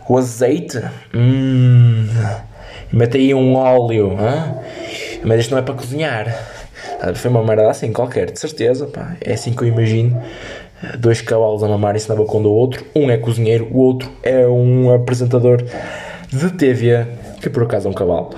o 0.08 0.18
azeite, 0.18 0.82
hum, 1.14 2.06
mete 2.90 3.18
aí 3.18 3.34
um 3.34 3.54
óleo, 3.54 4.12
hein? 4.12 5.20
mas 5.22 5.40
isto 5.40 5.50
não 5.50 5.58
é 5.58 5.62
para 5.62 5.74
cozinhar. 5.74 6.53
Foi 7.14 7.30
uma 7.30 7.42
merda 7.42 7.70
assim 7.70 7.92
qualquer, 7.92 8.30
de 8.30 8.38
certeza, 8.38 8.86
pá. 8.86 9.16
é 9.20 9.34
assim 9.34 9.52
que 9.52 9.62
eu 9.62 9.68
imagino. 9.68 10.20
Dois 10.98 11.20
cavalos 11.20 11.62
a 11.62 11.68
mamarem-se 11.68 12.08
na 12.08 12.14
boca 12.14 12.36
um 12.36 12.42
do 12.42 12.52
outro, 12.52 12.84
um 12.94 13.10
é 13.10 13.16
cozinheiro, 13.16 13.68
o 13.72 13.78
outro 13.78 14.10
é 14.22 14.46
um 14.46 14.92
apresentador 14.92 15.62
de 16.30 16.50
TV, 16.52 17.06
que 17.40 17.48
por 17.48 17.62
acaso 17.62 17.88
é 17.88 17.90
um 17.90 17.94
cavalo. 17.94 18.30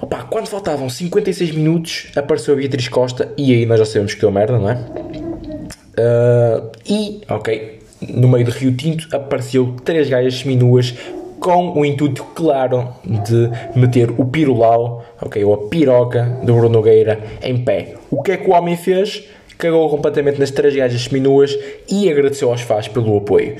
Opa, 0.00 0.24
quando 0.24 0.48
faltavam 0.48 0.90
56 0.90 1.52
minutos, 1.52 2.08
apareceu 2.16 2.54
a 2.54 2.56
Beatriz 2.56 2.88
Costa 2.88 3.32
e 3.38 3.52
aí 3.54 3.64
nós 3.64 3.78
já 3.78 3.84
sabemos 3.84 4.14
que 4.14 4.20
deu 4.20 4.30
merda, 4.32 4.58
não 4.58 4.68
é? 4.68 4.74
Uh, 4.74 6.70
e, 6.84 7.20
ok, 7.28 7.80
no 8.08 8.28
meio 8.28 8.44
do 8.44 8.50
Rio 8.50 8.74
Tinto 8.74 9.08
apareceu 9.14 9.76
três 9.84 10.08
gajas 10.08 10.40
seminuas 10.40 10.94
com 11.42 11.76
o 11.76 11.84
intuito 11.84 12.24
claro 12.36 12.88
de 13.04 13.50
meter 13.74 14.10
o 14.16 14.24
pirulau, 14.24 15.04
ok, 15.20 15.44
ou 15.44 15.54
a 15.54 15.68
piroca 15.68 16.38
do 16.44 16.54
Bruno 16.54 16.68
Nogueira 16.68 17.18
em 17.42 17.64
pé. 17.64 17.96
O 18.08 18.22
que 18.22 18.32
é 18.32 18.36
que 18.36 18.48
o 18.48 18.52
homem 18.52 18.76
fez? 18.76 19.28
Cagou 19.58 19.90
completamente 19.90 20.38
nas 20.38 20.52
três 20.52 20.74
gajas 20.74 21.02
seminuas 21.02 21.56
e 21.90 22.08
agradeceu 22.08 22.50
aos 22.50 22.60
fãs 22.62 22.88
pelo 22.88 23.16
apoio 23.16 23.56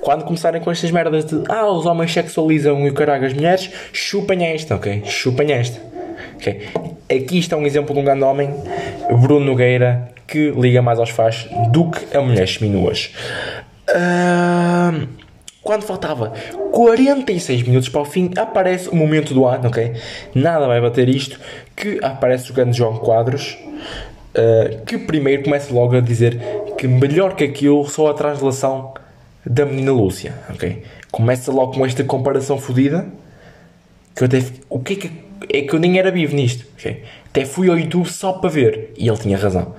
quando 0.00 0.22
começarem 0.24 0.62
com 0.62 0.70
estas 0.70 0.88
merdas 0.92 1.24
de 1.24 1.42
ah, 1.48 1.68
os 1.68 1.84
homens 1.84 2.12
sexualizam 2.12 2.86
e 2.86 2.90
o 2.90 2.94
caralho 2.94 3.26
as 3.26 3.32
mulheres, 3.32 3.68
chupem 3.92 4.46
esta, 4.46 4.76
ok? 4.76 5.02
Chupem 5.04 5.50
esta. 5.50 5.80
Okay. 6.36 6.68
Aqui 7.10 7.40
está 7.40 7.56
um 7.56 7.66
exemplo 7.66 7.92
de 7.92 8.00
um 8.00 8.04
grande 8.04 8.22
homem, 8.22 8.48
Bruno 9.20 9.44
Nogueira, 9.44 10.08
que 10.24 10.50
liga 10.50 10.80
mais 10.80 11.00
aos 11.00 11.10
fãs 11.10 11.48
do 11.72 11.90
que 11.90 12.16
a 12.16 12.20
mulheres 12.20 12.54
seminuas. 12.54 13.10
Quando 15.66 15.82
faltava 15.82 16.32
46 16.70 17.64
minutos 17.64 17.88
para 17.88 18.00
o 18.00 18.04
fim, 18.04 18.30
aparece 18.36 18.88
o 18.88 18.94
momento 18.94 19.34
do 19.34 19.44
ano, 19.44 19.66
ok? 19.66 19.94
Nada 20.32 20.64
vai 20.68 20.80
bater 20.80 21.08
isto, 21.08 21.40
que 21.74 21.98
aparece 22.04 22.52
o 22.52 22.54
grande 22.54 22.78
João 22.78 22.98
Quadros, 22.98 23.58
uh, 24.36 24.84
que 24.84 24.96
primeiro 24.96 25.42
começa 25.42 25.74
logo 25.74 25.96
a 25.96 26.00
dizer 26.00 26.38
que 26.78 26.86
melhor 26.86 27.34
que 27.34 27.42
aquilo 27.42 27.84
só 27.88 28.10
a 28.10 28.14
translação 28.14 28.94
da 29.44 29.66
menina 29.66 29.90
Lúcia, 29.90 30.34
ok? 30.50 30.84
Começa 31.10 31.50
logo 31.50 31.72
com 31.72 31.84
esta 31.84 32.04
comparação 32.04 32.58
fodida 32.58 33.04
que 34.14 34.22
eu 34.22 34.26
até. 34.26 34.44
O 34.68 34.78
que 34.78 34.92
é 34.92 34.96
que. 34.96 35.26
É 35.52 35.62
que 35.62 35.74
eu 35.74 35.80
nem 35.80 35.98
era 35.98 36.12
vivo 36.12 36.34
nisto, 36.34 36.64
ok? 36.78 37.02
Até 37.26 37.44
fui 37.44 37.68
ao 37.68 37.76
YouTube 37.76 38.08
só 38.08 38.34
para 38.34 38.50
ver 38.50 38.92
e 38.96 39.08
ele 39.08 39.18
tinha 39.18 39.36
razão. 39.36 39.74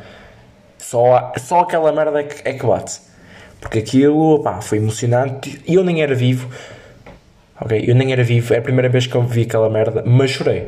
Só, 0.77 1.31
só 1.37 1.61
aquela 1.61 1.93
merda 1.93 2.19
é 2.19 2.23
que, 2.23 2.47
é 2.47 2.53
que 2.53 2.65
bate. 2.65 3.07
Porque 3.59 3.79
aquilo, 3.79 4.43
foi 4.61 4.77
emocionante 4.77 5.61
e 5.67 5.75
eu 5.75 5.83
nem 5.83 6.01
era 6.01 6.13
vivo, 6.13 6.47
ok? 7.59 7.83
Eu 7.87 7.95
nem 7.95 8.11
era 8.11 8.23
vivo, 8.23 8.53
é 8.53 8.57
a 8.57 8.61
primeira 8.61 8.89
vez 8.89 9.07
que 9.07 9.15
eu 9.15 9.23
vi 9.23 9.41
aquela 9.43 9.69
merda, 9.69 10.03
mas 10.05 10.31
chorei. 10.31 10.67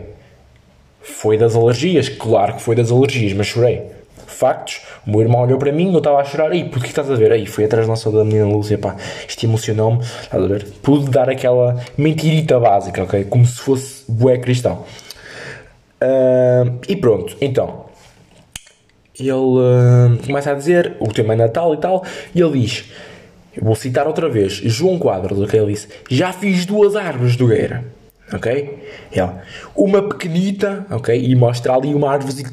Foi 1.01 1.37
das 1.37 1.55
alergias, 1.55 2.09
claro 2.09 2.55
que 2.55 2.61
foi 2.61 2.75
das 2.75 2.91
alergias, 2.91 3.33
mas 3.33 3.47
chorei 3.47 3.99
factos. 4.39 4.81
O 5.05 5.11
meu 5.11 5.21
irmão 5.21 5.41
olhou 5.41 5.59
para 5.59 5.71
mim, 5.71 5.91
eu 5.91 5.97
estava 5.97 6.19
a 6.19 6.23
chorar. 6.23 6.51
Aí, 6.51 6.63
por 6.63 6.81
que 6.81 6.89
estás 6.89 7.11
a 7.11 7.15
ver? 7.15 7.31
Aí, 7.31 7.45
foi 7.45 7.65
atrás 7.65 7.87
nossa 7.87 8.09
da 8.09 8.23
menina 8.23 8.45
Lúcia, 8.45 8.77
pá, 8.77 8.95
isto 9.27 9.43
emocionou-me. 9.45 10.01
Estás 10.01 10.43
a 10.43 10.47
ver? 10.47 10.65
Pude 10.81 11.09
dar 11.09 11.29
aquela 11.29 11.75
mentirita 11.97 12.57
básica, 12.59 13.03
ok? 13.03 13.25
Como 13.25 13.45
se 13.45 13.59
fosse 13.59 14.05
bué 14.07 14.37
cristão. 14.37 14.85
Uh, 16.01 16.79
e 16.87 16.95
pronto, 16.95 17.35
então. 17.41 17.88
Ele 19.19 19.31
uh, 19.31 20.17
começa 20.25 20.51
a 20.51 20.53
dizer 20.53 20.95
o 20.99 21.07
tema 21.07 21.33
é 21.33 21.37
Natal 21.37 21.73
e 21.73 21.77
tal, 21.77 22.03
e 22.33 22.41
ele 22.41 22.61
diz. 22.61 22.85
Vou 23.61 23.75
citar 23.75 24.07
outra 24.07 24.29
vez, 24.29 24.53
João 24.53 24.97
Quadros, 24.97 25.39
ok? 25.41 25.59
Ele 25.59 25.73
disse: 25.73 25.89
Já 26.09 26.31
fiz 26.31 26.65
duas 26.65 26.95
árvores 26.95 27.35
do 27.35 27.47
Gueira, 27.47 27.83
ok? 28.31 28.79
Ele, 29.11 29.29
uma 29.75 30.07
pequenita, 30.07 30.85
ok? 30.89 31.19
E 31.19 31.35
mostra 31.35 31.73
ali 31.73 31.93
uma 31.93 32.11
árvore, 32.11 32.45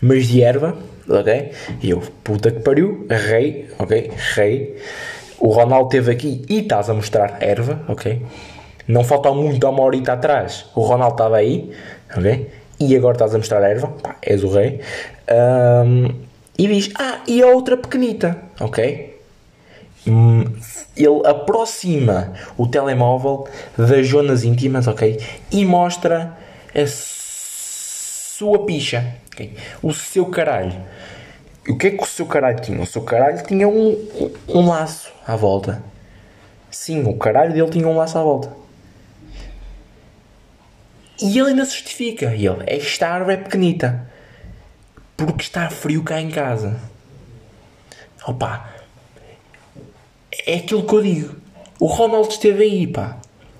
mas 0.00 0.26
de 0.26 0.42
erva, 0.42 0.76
ok? 1.08 1.52
E 1.82 1.90
eu, 1.90 2.02
puta 2.24 2.50
que 2.50 2.60
pariu, 2.60 3.06
rei, 3.08 3.68
ok? 3.78 4.10
Rei. 4.34 4.76
O 5.38 5.48
Ronaldo 5.48 5.86
esteve 5.86 6.12
aqui 6.12 6.42
e 6.48 6.58
estás 6.60 6.90
a 6.90 6.94
mostrar 6.94 7.38
erva, 7.40 7.80
ok? 7.88 8.20
Não 8.88 9.04
falta 9.04 9.30
muito 9.32 9.64
há 9.66 9.70
uma 9.70 9.82
horita 9.82 10.14
atrás. 10.14 10.66
O 10.74 10.80
Ronaldo 10.80 11.14
estava 11.14 11.36
aí, 11.36 11.70
ok? 12.16 12.48
E 12.80 12.96
agora 12.96 13.14
estás 13.14 13.34
a 13.34 13.38
mostrar 13.38 13.62
erva, 13.62 13.88
pá, 13.88 14.16
és 14.22 14.42
o 14.42 14.48
rei. 14.48 14.80
Um, 15.30 16.08
e 16.58 16.66
diz, 16.66 16.90
ah, 16.98 17.20
e 17.26 17.42
a 17.42 17.46
outra 17.46 17.76
pequenita, 17.76 18.38
ok? 18.58 19.20
Hum, 20.06 20.44
ele 20.96 21.26
aproxima 21.26 22.32
o 22.56 22.66
telemóvel 22.66 23.46
das 23.76 24.06
zonas 24.08 24.44
íntimas, 24.44 24.86
ok? 24.88 25.20
E 25.52 25.64
mostra 25.64 26.36
a 26.74 26.86
sua 26.86 28.64
picha, 28.64 29.14
okay? 29.30 29.54
o 29.82 29.92
seu 29.92 30.26
caralho. 30.26 30.72
O 31.68 31.76
que 31.76 31.88
é 31.88 31.90
que 31.90 32.02
o 32.02 32.06
seu 32.06 32.24
caralho 32.24 32.60
tinha? 32.60 32.80
O 32.80 32.86
seu 32.86 33.02
caralho 33.02 33.42
tinha 33.44 33.68
um, 33.68 33.90
um, 34.48 34.60
um 34.60 34.68
laço 34.68 35.12
à 35.26 35.36
volta. 35.36 35.82
Sim, 36.70 37.04
o 37.04 37.16
caralho 37.18 37.52
dele 37.52 37.68
tinha 37.68 37.86
um 37.86 37.96
laço 37.96 38.16
à 38.18 38.22
volta. 38.22 38.59
E 41.20 41.38
ele 41.38 41.50
ainda 41.50 41.64
se 41.64 41.72
justifica. 41.72 42.34
E 42.34 42.46
ele, 42.46 42.64
esta 42.66 43.08
árvore 43.08 43.34
é 43.34 43.36
pequenita. 43.38 44.10
Porque 45.16 45.42
está 45.42 45.68
frio 45.68 46.02
cá 46.02 46.20
em 46.20 46.30
casa. 46.30 46.80
Opa. 48.26 48.70
É 50.46 50.56
aquilo 50.56 50.86
que 50.86 50.94
eu 50.94 51.02
digo. 51.02 51.36
O 51.78 51.86
Ronaldo 51.86 52.28
esteve 52.28 52.62
aí, 52.62 52.86
pá. 52.86 53.18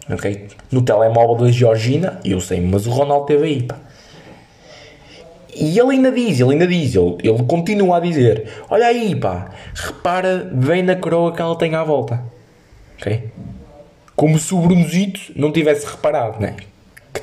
Ok? 0.09 0.49
No 0.71 0.83
telemóvel 0.83 1.47
da 1.47 1.53
Georgina, 1.53 2.21
eu 2.25 2.41
sei, 2.41 2.61
mas 2.61 2.87
o 2.87 2.91
Ronaldo 2.91 3.25
esteve 3.25 3.47
aí, 3.47 3.63
pá. 3.63 3.79
E 5.55 5.79
ele 5.79 5.91
ainda 5.91 6.13
diz, 6.13 6.41
ele 6.41 6.53
ainda 6.53 6.67
diz, 6.67 6.95
ele, 6.95 7.17
ele 7.23 7.43
continua 7.45 7.97
a 7.97 8.01
dizer: 8.01 8.49
Olha 8.69 8.87
aí, 8.87 9.15
pá, 9.17 9.51
repara 9.75 10.49
bem 10.53 10.83
na 10.83 10.97
coroa 10.97 11.35
que 11.35 11.43
ela 11.43 11.57
tem 11.57 11.75
à 11.75 11.83
volta. 11.83 12.23
Ok? 12.99 13.31
Como 14.15 14.39
se 14.39 14.55
o 14.55 14.61
Brunozito 14.61 15.21
não 15.35 15.51
tivesse 15.51 15.87
reparado, 15.87 16.41
né? 16.41 16.57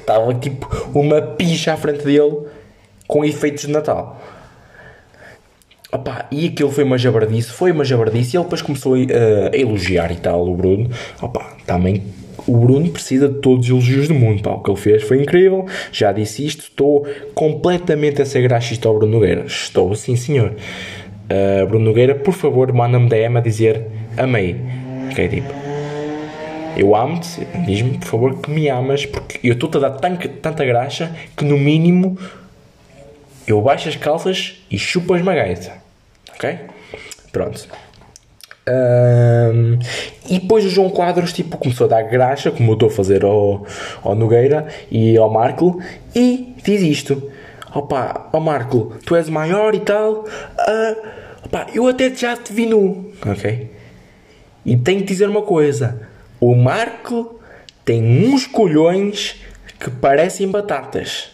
Estava 0.08 0.34
tipo 0.36 0.90
uma 0.96 1.22
picha 1.22 1.74
à 1.74 1.76
frente 1.76 2.06
dele 2.06 2.44
com 3.06 3.26
efeitos 3.26 3.66
de 3.66 3.72
Natal. 3.72 4.18
Opa, 5.92 6.28
e 6.32 6.48
aquilo 6.48 6.72
foi 6.72 6.86
uma 6.86 6.98
jabardice, 6.98 7.50
foi 7.50 7.74
uma 7.74 7.84
jabardice, 7.84 8.36
e 8.36 8.38
ele 8.38 8.46
depois 8.46 8.62
começou 8.62 8.94
a, 8.94 9.54
a 9.54 9.58
elogiar 9.58 10.10
e 10.14 10.16
tal 10.16 10.48
o 10.48 10.56
Bruno. 10.56 10.90
Opa, 11.22 11.58
também 11.66 12.04
o 12.48 12.56
Bruno 12.56 12.90
precisa 12.90 13.28
de 13.28 13.40
todos 13.40 13.66
os 13.66 13.70
elogios 13.70 14.08
do 14.08 14.14
mundo, 14.14 14.42
pá. 14.42 14.52
O 14.52 14.64
que 14.64 14.72
ele 14.72 14.80
fez 14.80 15.04
foi 15.04 15.22
incrível, 15.22 15.66
já 15.92 16.14
disse 16.14 16.46
isto, 16.46 16.62
estou 16.62 17.06
completamente 17.36 18.22
a 18.22 18.26
ser 18.26 18.42
graxista 18.44 18.88
ao 18.88 18.98
Bruno 18.98 19.12
Nogueira. 19.12 19.44
Estou, 19.46 19.94
sim 19.94 20.16
senhor. 20.16 20.54
Uh, 21.26 21.68
Bruno 21.68 21.84
Nogueira, 21.84 22.16
por 22.16 22.34
favor, 22.34 22.72
manda-me 22.72 23.10
DM 23.10 23.38
a 23.38 23.42
dizer 23.42 23.86
amei. 24.16 24.56
Ok, 25.12 25.28
tipo, 25.28 25.67
eu 26.78 26.96
amo-te, 26.96 27.44
diz-me, 27.66 27.98
por 27.98 28.08
favor, 28.08 28.38
que 28.40 28.52
me 28.52 28.70
amas, 28.70 29.06
porque 29.06 29.40
eu 29.44 29.54
estou-te 29.54 29.78
a 29.78 29.90
dar 29.90 29.92
tanta 30.00 30.64
graxa 30.64 31.12
que 31.36 31.44
no 31.44 31.58
mínimo 31.58 32.18
eu 33.48 33.60
baixo 33.62 33.90
as 33.90 33.96
calças 33.96 34.64
e 34.70 34.78
chupo 34.78 35.16
as 35.16 35.22
magaita. 35.24 35.74
Ok? 36.36 36.56
Pronto. 37.32 37.68
Um, 38.70 39.80
e 40.30 40.40
depois 40.40 40.66
o 40.66 40.70
João 40.70 40.90
Quadros 40.90 41.34
tipo, 41.34 41.58
começou 41.58 41.86
a 41.86 41.90
dar 41.90 42.04
graxa, 42.04 42.52
como 42.52 42.72
eu 42.72 42.74
estou 42.74 42.90
a 42.90 42.92
fazer 42.92 43.24
ao, 43.24 43.66
ao 44.04 44.14
Nogueira 44.14 44.68
e 44.92 45.18
ao 45.18 45.32
Marco, 45.32 45.82
e 46.14 46.54
diz 46.64 46.82
isto: 46.82 47.32
Opa, 47.74 48.30
ó 48.32 48.40
Marco, 48.40 48.94
tu 49.06 49.16
és 49.16 49.30
maior 49.30 49.74
e 49.74 49.80
tal, 49.80 50.26
uh, 50.26 51.08
opa, 51.44 51.68
eu 51.74 51.88
até 51.88 52.14
já 52.14 52.36
te 52.36 52.54
vi 52.54 52.66
nu, 52.66 53.14
ok? 53.26 53.72
E 54.66 54.76
tenho 54.76 55.00
que 55.00 55.06
dizer 55.06 55.30
uma 55.30 55.44
coisa: 55.44 56.07
o 56.40 56.56
Marco 56.56 57.40
tem 57.84 58.28
uns 58.28 58.46
colhões 58.46 59.36
que 59.80 59.90
parecem 59.90 60.50
batatas, 60.50 61.30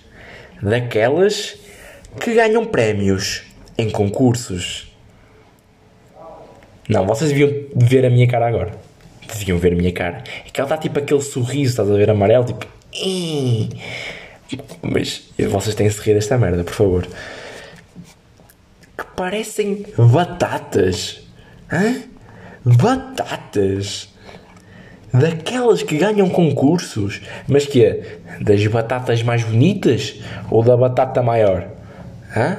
daquelas 0.62 1.58
que 2.20 2.34
ganham 2.34 2.66
prémios 2.66 3.44
em 3.78 3.90
concursos. 3.90 4.92
Não, 6.88 7.06
vocês 7.06 7.32
deviam 7.32 7.52
ver 7.76 8.06
a 8.06 8.10
minha 8.10 8.28
cara 8.28 8.48
agora. 8.48 8.74
Deviam 9.28 9.58
ver 9.58 9.74
a 9.74 9.76
minha 9.76 9.92
cara. 9.92 10.24
É 10.46 10.50
que 10.50 10.60
ela 10.60 10.68
está 10.68 10.78
tipo 10.78 11.00
aquele 11.00 11.22
sorriso, 11.22 11.72
estás 11.72 11.90
a 11.90 11.96
ver 11.96 12.10
amarelo, 12.10 12.46
tipo. 12.46 12.68
Mas 14.82 15.30
vocês 15.50 15.74
têm 15.76 15.88
de 15.88 16.00
rir 16.00 16.14
desta 16.14 16.38
merda, 16.38 16.64
por 16.64 16.74
favor. 16.74 17.08
Que 18.98 19.06
parecem 19.16 19.86
batatas. 19.98 21.22
Hã? 21.72 22.04
Batatas. 22.64 24.13
Daquelas 25.14 25.84
que 25.84 25.98
ganham 25.98 26.30
concursos. 26.30 27.22
Mas 27.48 27.66
que 27.66 27.86
é? 27.86 28.18
Das 28.42 28.66
batatas 28.68 29.22
mais 29.22 29.44
bonitas? 29.44 30.20
Ou 30.50 30.64
da 30.64 30.76
batata 30.76 31.22
maior? 31.22 31.68
Hã? 32.36 32.58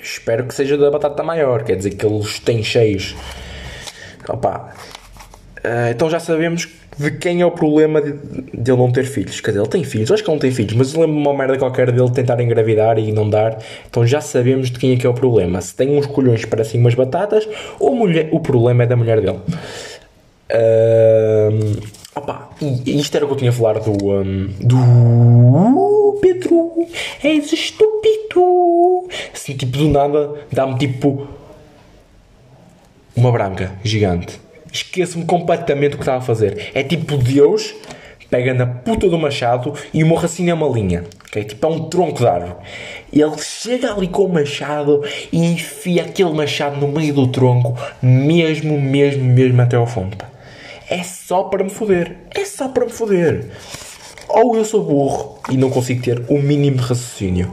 Espero 0.00 0.44
que 0.44 0.54
seja 0.54 0.78
da 0.78 0.88
batata 0.88 1.22
maior, 1.24 1.64
quer 1.64 1.74
dizer 1.74 1.90
que 1.90 2.06
eles 2.06 2.38
têm 2.38 2.62
cheios. 2.62 3.16
Opa. 4.28 4.72
Uh, 5.58 5.90
então 5.90 6.08
já 6.08 6.20
sabemos 6.20 6.68
de 6.96 7.10
quem 7.10 7.40
é 7.40 7.46
o 7.46 7.50
problema 7.50 8.00
de, 8.00 8.12
de, 8.54 8.70
não 8.70 8.92
ter 8.92 9.04
filhos. 9.04 9.40
Quer 9.40 9.50
dizer, 9.50 9.62
ele 9.62 9.68
tem 9.68 9.82
filhos, 9.82 10.12
acho 10.12 10.22
que 10.22 10.30
ele 10.30 10.36
não 10.36 10.40
tem 10.40 10.52
filhos, 10.52 10.74
mas 10.74 10.94
eu 10.94 11.00
lembro-me 11.00 11.20
uma 11.20 11.34
merda 11.34 11.58
qualquer 11.58 11.90
dele 11.90 12.10
tentar 12.10 12.40
engravidar 12.40 12.98
e 13.00 13.10
não 13.10 13.28
dar. 13.28 13.58
Então 13.90 14.06
já 14.06 14.20
sabemos 14.20 14.70
de 14.70 14.78
quem 14.78 14.92
é 14.92 14.96
que 14.96 15.06
é 15.06 15.10
o 15.10 15.14
problema. 15.14 15.60
Se 15.60 15.74
tem 15.74 15.98
uns 15.98 16.06
colhões 16.06 16.44
que 16.44 16.50
parecem 16.50 16.80
umas 16.80 16.94
batatas, 16.94 17.48
ou 17.80 17.96
mulher, 17.96 18.28
o 18.30 18.38
problema 18.38 18.84
é 18.84 18.86
da 18.86 18.94
mulher 18.94 19.20
dele. 19.20 19.40
Uh, 20.48 21.82
opa, 22.14 22.50
isto 22.86 23.16
era 23.16 23.24
o 23.24 23.28
que 23.28 23.34
eu 23.34 23.38
tinha 23.38 23.50
a 23.50 23.52
falar 23.52 23.80
do. 23.80 23.92
Um, 23.92 24.48
do. 24.60 26.18
Pedro, 26.20 26.72
és 27.22 27.52
estúpido. 27.52 29.08
Assim, 29.34 29.56
tipo, 29.56 29.76
do 29.76 29.88
nada, 29.88 30.34
dá-me 30.52 30.78
tipo. 30.78 31.26
Uma 33.14 33.32
branca 33.32 33.72
gigante. 33.82 34.40
Esqueço-me 34.70 35.24
completamente 35.24 35.94
o 35.94 35.96
que 35.96 36.02
estava 36.02 36.18
a 36.18 36.20
fazer. 36.20 36.70
É 36.74 36.82
tipo 36.82 37.16
Deus 37.16 37.74
pega 38.28 38.52
na 38.52 38.66
puta 38.66 39.08
do 39.08 39.16
machado 39.16 39.72
e 39.94 40.02
morre 40.02 40.26
assim 40.26 40.50
uma 40.50 40.68
linha. 40.68 41.04
Okay? 41.28 41.44
Tipo, 41.44 41.66
é 41.66 41.70
um 41.70 41.88
tronco 41.88 42.18
de 42.18 42.26
árvore. 42.26 42.56
Ele 43.12 43.38
chega 43.38 43.92
ali 43.92 44.08
com 44.08 44.24
o 44.24 44.28
machado 44.28 45.02
e 45.32 45.38
enfia 45.38 46.02
aquele 46.02 46.32
machado 46.32 46.76
no 46.76 46.88
meio 46.88 47.14
do 47.14 47.28
tronco, 47.28 47.78
mesmo, 48.02 48.80
mesmo, 48.80 49.24
mesmo 49.24 49.62
até 49.62 49.76
ao 49.76 49.86
fundo. 49.86 50.16
Pá 50.16 50.35
é 50.88 51.02
só 51.02 51.44
para 51.44 51.64
me 51.64 51.70
foder. 51.70 52.16
É 52.34 52.44
só 52.44 52.68
para 52.68 52.84
me 52.84 52.92
foder. 52.92 53.50
Ou 54.28 54.56
eu 54.56 54.64
sou 54.64 54.84
burro 54.84 55.38
e 55.50 55.56
não 55.56 55.70
consigo 55.70 56.02
ter 56.02 56.24
o 56.28 56.38
mínimo 56.38 56.76
de 56.76 56.82
raciocínio. 56.82 57.50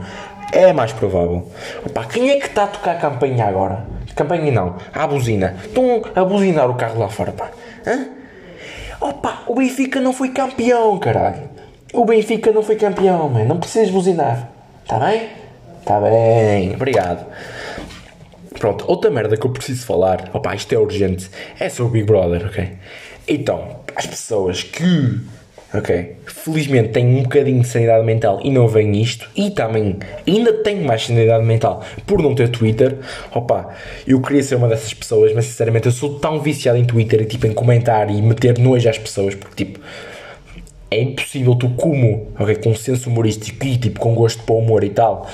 É 0.52 0.72
mais 0.72 0.92
provável. 0.92 1.50
Opa, 1.84 2.04
quem 2.04 2.30
é 2.30 2.38
que 2.38 2.46
está 2.46 2.64
a 2.64 2.68
tocar 2.68 2.92
a 2.92 2.98
campanha 3.00 3.46
agora? 3.46 3.86
Campanha 4.14 4.52
não, 4.52 4.76
a 4.92 5.06
buzina. 5.06 5.56
Estão 5.64 6.02
a 6.14 6.24
buzinar 6.24 6.70
o 6.70 6.74
carro 6.74 7.00
lá 7.00 7.08
fora, 7.08 7.32
pá. 7.32 7.50
Hã? 7.86 8.06
Opa, 9.00 9.42
o 9.48 9.54
Benfica 9.56 10.00
não 10.00 10.12
foi 10.12 10.30
campeão, 10.30 10.96
caralho. 10.98 11.48
O 11.92 12.04
Benfica 12.04 12.52
não 12.52 12.62
foi 12.62 12.76
campeão, 12.76 13.28
man. 13.28 13.44
Não 13.44 13.58
precisas 13.58 13.90
buzinar. 13.90 14.48
Está 14.82 14.98
bem? 14.98 15.28
Está 15.80 16.00
bem, 16.00 16.74
obrigado. 16.74 17.26
Pronto, 18.58 18.84
outra 18.88 19.10
merda 19.10 19.36
que 19.36 19.44
eu 19.44 19.50
preciso 19.50 19.84
falar, 19.84 20.30
opa, 20.32 20.54
isto 20.54 20.72
é 20.74 20.78
urgente, 20.78 21.28
é 21.58 21.68
sobre 21.68 21.90
o 21.90 21.92
Big 21.92 22.06
Brother, 22.06 22.46
ok? 22.46 22.72
Então, 23.26 23.76
as 23.96 24.06
pessoas 24.06 24.62
que, 24.62 25.18
ok, 25.72 26.16
felizmente 26.26 26.90
têm 26.90 27.06
um 27.06 27.22
bocadinho 27.22 27.62
de 27.62 27.68
sanidade 27.68 28.04
mental 28.04 28.38
e 28.44 28.50
não 28.50 28.68
veem 28.68 29.00
isto, 29.00 29.28
e 29.34 29.50
também 29.50 29.98
ainda 30.26 30.52
têm 30.52 30.82
mais 30.82 31.06
sanidade 31.06 31.44
mental 31.44 31.82
por 32.06 32.20
não 32.20 32.34
ter 32.34 32.50
Twitter, 32.50 32.98
opa, 33.34 33.74
eu 34.06 34.20
queria 34.20 34.42
ser 34.42 34.56
uma 34.56 34.68
dessas 34.68 34.92
pessoas, 34.92 35.32
mas 35.34 35.46
sinceramente 35.46 35.86
eu 35.86 35.92
sou 35.92 36.18
tão 36.18 36.40
viciado 36.40 36.76
em 36.76 36.84
Twitter 36.84 37.22
e 37.22 37.24
tipo 37.24 37.46
em 37.46 37.52
comentar 37.54 38.10
e 38.10 38.20
meter 38.20 38.58
nojo 38.58 38.88
às 38.88 38.98
pessoas, 38.98 39.34
porque 39.34 39.64
tipo 39.64 39.80
é 40.90 41.00
impossível 41.00 41.54
tu 41.54 41.70
como, 41.70 42.28
ok, 42.38 42.56
com 42.56 42.74
senso 42.74 43.08
humorístico 43.08 43.64
e 43.64 43.78
tipo 43.78 43.98
com 43.98 44.14
gosto 44.14 44.42
para 44.42 44.54
o 44.54 44.58
humor 44.58 44.84
e 44.84 44.90
tal, 44.90 45.26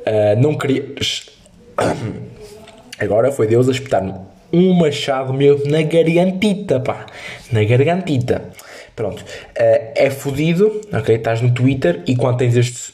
uh, 0.00 0.40
não 0.40 0.56
querias. 0.58 1.30
Agora 2.98 3.30
foi 3.30 3.46
Deus 3.46 3.68
a 3.68 3.70
espetar-me 3.70 4.12
um 4.52 4.72
machado 4.72 5.32
meu 5.32 5.62
na 5.66 5.82
gargantita, 5.82 6.80
pá. 6.80 7.06
Na 7.52 7.64
gargantita. 7.64 8.50
Pronto. 8.94 9.20
Uh, 9.22 9.92
é 9.94 10.10
fodido, 10.10 10.80
ok? 10.92 11.14
Estás 11.14 11.40
no 11.40 11.52
Twitter 11.52 12.02
e 12.06 12.16
quando 12.16 12.38
tens 12.38 12.56
este, 12.56 12.92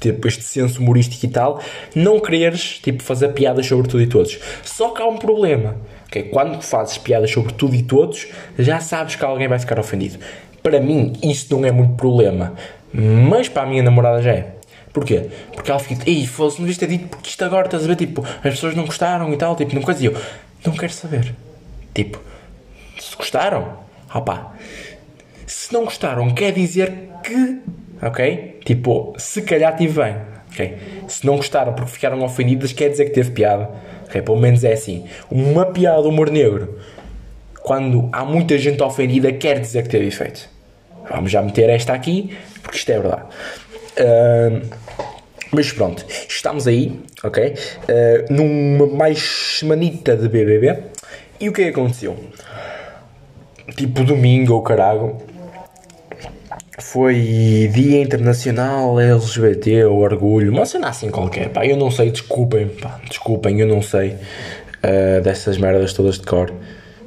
tipo, 0.00 0.26
este 0.26 0.42
senso 0.42 0.80
humorístico 0.80 1.24
e 1.24 1.28
tal, 1.28 1.60
não 1.94 2.18
quereres, 2.20 2.80
tipo, 2.82 3.02
fazer 3.02 3.28
piadas 3.28 3.66
sobre 3.66 3.88
tudo 3.88 4.02
e 4.02 4.06
todos. 4.06 4.38
Só 4.62 4.90
que 4.90 5.00
há 5.00 5.06
um 5.06 5.16
problema, 5.16 5.76
ok? 6.06 6.24
Quando 6.24 6.60
fazes 6.62 6.98
piadas 6.98 7.30
sobre 7.30 7.52
tudo 7.52 7.74
e 7.74 7.82
todos, 7.82 8.26
já 8.58 8.80
sabes 8.80 9.14
que 9.14 9.24
alguém 9.24 9.46
vai 9.46 9.58
ficar 9.58 9.78
ofendido. 9.78 10.18
Para 10.62 10.80
mim, 10.80 11.12
isso 11.22 11.54
não 11.54 11.64
é 11.64 11.70
muito 11.70 11.94
problema. 11.94 12.54
Mas 12.92 13.48
para 13.48 13.62
a 13.62 13.66
minha 13.66 13.82
namorada 13.82 14.22
já 14.22 14.32
é. 14.32 14.54
Porquê? 14.92 15.28
Porque 15.52 15.70
ela 15.70 15.80
fica, 15.80 16.08
ei, 16.08 16.24
fosse, 16.24 16.58
não 16.58 16.66
devias 16.66 16.78
ter 16.78 16.86
dito, 16.86 17.08
porque 17.08 17.28
isto 17.28 17.44
agora, 17.44 17.66
estás 17.66 17.82
a 17.82 17.86
ver, 17.88 17.96
tipo, 17.96 18.24
as 18.24 18.54
pessoas 18.54 18.76
não 18.76 18.84
gostaram 18.84 19.32
e 19.32 19.36
tal, 19.36 19.56
tipo, 19.56 19.74
não 19.74 19.82
coisa. 19.82 20.00
E 20.00 20.06
eu, 20.06 20.16
não 20.64 20.76
quero 20.76 20.92
saber. 20.92 21.34
Tipo, 21.92 22.20
se 22.98 23.16
gostaram, 23.16 23.78
opá. 24.14 24.54
Se 25.46 25.72
não 25.72 25.84
gostaram, 25.84 26.32
quer 26.34 26.52
dizer 26.52 26.92
que, 27.22 27.58
ok? 28.02 28.60
Tipo, 28.64 29.14
se 29.18 29.42
calhar 29.42 29.76
tive 29.76 30.02
bem, 30.02 30.16
ok? 30.50 30.78
Se 31.08 31.26
não 31.26 31.36
gostaram 31.36 31.74
porque 31.74 31.92
ficaram 31.92 32.22
ofendidas, 32.22 32.72
quer 32.72 32.88
dizer 32.88 33.06
que 33.06 33.10
teve 33.10 33.30
piada, 33.30 33.70
ok? 34.04 34.22
Pelo 34.22 34.38
menos 34.38 34.64
é 34.64 34.72
assim. 34.72 35.06
Uma 35.30 35.66
piada 35.66 36.02
de 36.02 36.08
humor 36.08 36.30
negro, 36.30 36.78
quando 37.62 38.08
há 38.12 38.24
muita 38.24 38.58
gente 38.58 38.82
ofendida, 38.82 39.32
quer 39.32 39.60
dizer 39.60 39.82
que 39.82 39.88
teve 39.88 40.06
efeito. 40.06 40.48
Vamos 41.10 41.30
já 41.30 41.42
meter 41.42 41.68
esta 41.68 41.92
aqui, 41.92 42.36
porque 42.62 42.78
isto 42.78 42.90
é 42.90 42.98
verdade. 42.98 43.22
Uh, 43.98 45.03
mas 45.54 45.72
pronto, 45.72 46.04
estamos 46.28 46.66
aí, 46.66 47.00
ok? 47.22 47.54
Uh, 47.54 48.32
numa 48.32 48.86
mais 48.86 49.20
semanita 49.58 50.16
de 50.16 50.28
BBB. 50.28 50.78
E 51.40 51.48
o 51.48 51.52
que 51.52 51.62
é 51.62 51.64
que 51.64 51.70
aconteceu? 51.70 52.16
Tipo, 53.76 54.04
domingo 54.04 54.54
ou 54.54 54.62
carago. 54.62 55.22
Foi 56.78 57.70
Dia 57.72 58.02
Internacional 58.02 59.00
LGBT, 59.00 59.84
o 59.84 59.96
orgulho, 59.96 60.50
uma 60.52 60.66
cena 60.66 60.88
assim 60.88 61.08
qualquer, 61.08 61.48
pá, 61.50 61.64
eu 61.64 61.76
não 61.76 61.88
sei, 61.88 62.10
desculpem, 62.10 62.68
pá, 62.68 63.00
desculpem, 63.08 63.60
eu 63.60 63.66
não 63.66 63.80
sei 63.80 64.10
uh, 64.10 65.20
dessas 65.22 65.56
merdas 65.56 65.92
todas 65.92 66.18
de 66.18 66.26
cor. 66.26 66.52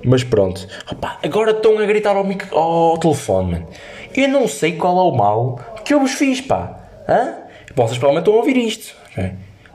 Mas 0.04 0.24
pronto, 0.24 0.66
Opa, 0.90 1.20
agora 1.22 1.52
estão 1.52 1.78
a 1.80 1.86
gritar 1.86 2.16
ao, 2.16 2.26
ao 2.52 2.98
telefone, 2.98 3.52
mano. 3.52 3.68
Eu 4.16 4.30
não 4.30 4.48
sei 4.48 4.74
qual 4.74 4.98
é 4.98 5.12
o 5.12 5.16
mal 5.16 5.60
que 5.84 5.94
eu 5.94 6.00
vos 6.00 6.14
fiz, 6.14 6.40
pá. 6.40 6.80
Hã? 7.08 7.47
Vocês 7.78 8.00
provavelmente 8.00 8.24
estão 8.24 8.34
a 8.34 8.38
ouvir 8.38 8.58
isto. 8.58 8.96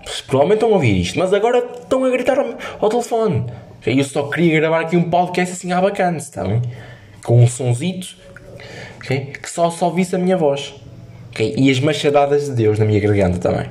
Vocês 0.04 0.20
provavelmente 0.22 0.56
estão 0.56 0.70
a 0.70 0.72
ouvir 0.72 1.00
isto, 1.00 1.18
mas 1.18 1.32
agora 1.32 1.58
estão 1.58 2.04
a 2.04 2.10
gritar 2.10 2.38
ao, 2.38 2.58
ao 2.80 2.88
telefone. 2.88 3.46
Eu 3.86 4.04
só 4.04 4.24
queria 4.24 4.60
gravar 4.60 4.80
aqui 4.80 4.96
um 4.96 5.08
podcast 5.08 5.54
assim 5.54 5.72
à 5.72 5.80
bacana, 5.80 6.18
está 6.18 6.44
bem? 6.44 6.60
Com 7.22 7.40
um 7.40 7.46
sonzito, 7.46 8.16
ok? 8.96 9.32
Que 9.40 9.48
só 9.48 9.70
só 9.70 9.86
ouvisse 9.86 10.16
a 10.16 10.18
minha 10.18 10.36
voz. 10.36 10.74
ok? 11.30 11.54
E 11.56 11.70
as 11.70 11.78
machadadas 11.78 12.46
de 12.46 12.56
Deus 12.56 12.78
na 12.78 12.84
minha 12.84 12.98
garganta 12.98 13.38
também. 13.38 13.70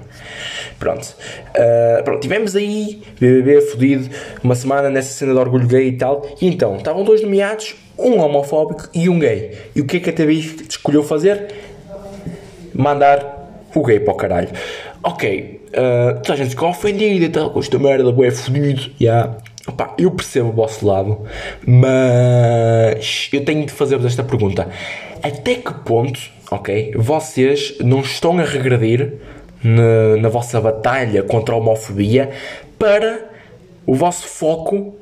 Pronto. 0.80 1.14
Uh, 1.50 2.04
pronto, 2.04 2.22
tivemos 2.22 2.56
aí 2.56 3.04
BBB 3.20 3.62
fodido, 3.62 4.10
uma 4.42 4.56
semana 4.56 4.90
nessa 4.90 5.12
cena 5.12 5.34
de 5.34 5.40
orgulho 5.40 5.68
gay 5.68 5.90
e 5.90 5.98
tal. 5.98 6.26
E 6.42 6.48
então, 6.48 6.78
estavam 6.78 7.04
dois 7.04 7.22
nomeados, 7.22 7.76
um 7.98 8.18
homofóbico 8.20 8.90
e 8.94 9.10
um 9.10 9.20
gay. 9.20 9.58
E 9.76 9.82
o 9.82 9.86
que 9.86 9.98
é 9.98 10.00
que 10.00 10.10
a 10.10 10.14
TV 10.14 10.34
escolheu 10.70 11.04
fazer? 11.04 11.54
Mandar 12.74 13.41
o 13.80 13.84
gay 13.84 14.00
para 14.00 14.14
o 14.14 14.18
caralho. 14.18 14.50
Ok, 15.04 15.62
uh, 15.70 16.22
toda 16.22 16.34
a 16.34 16.36
gente 16.38 16.52
ficou 16.52 16.70
ofendida 16.70 17.26
e 17.26 17.30
tal, 17.30 17.50
com 17.52 17.60
esta 17.60 17.80
merda, 17.80 18.12
bué 18.12 18.32
fodido. 18.32 18.92
Yeah. 19.00 19.38
Opa, 19.68 19.94
eu 19.98 20.10
percebo 20.12 20.50
o 20.50 20.52
vosso 20.52 20.86
lado, 20.86 21.20
mas 21.66 23.30
eu 23.32 23.46
tenho 23.46 23.66
de 23.66 23.72
fazer-vos 23.72 24.06
esta 24.08 24.24
pergunta. 24.24 24.68
Até 25.22 25.56
que 25.56 25.74
ponto, 25.86 26.20
ok, 26.50 26.94
vocês 26.96 27.78
não 27.80 28.02
estão 28.02 28.40
a 28.40 28.44
regredir 28.44 29.14
na, 29.64 30.18
na 30.18 30.30
vossa 30.30 30.60
batalha 30.60 31.22
contra 31.22 31.54
a 31.54 31.58
homofobia 31.60 32.32
para 32.80 33.30
o 33.86 33.94
vosso 33.94 34.28
foco, 34.28 34.96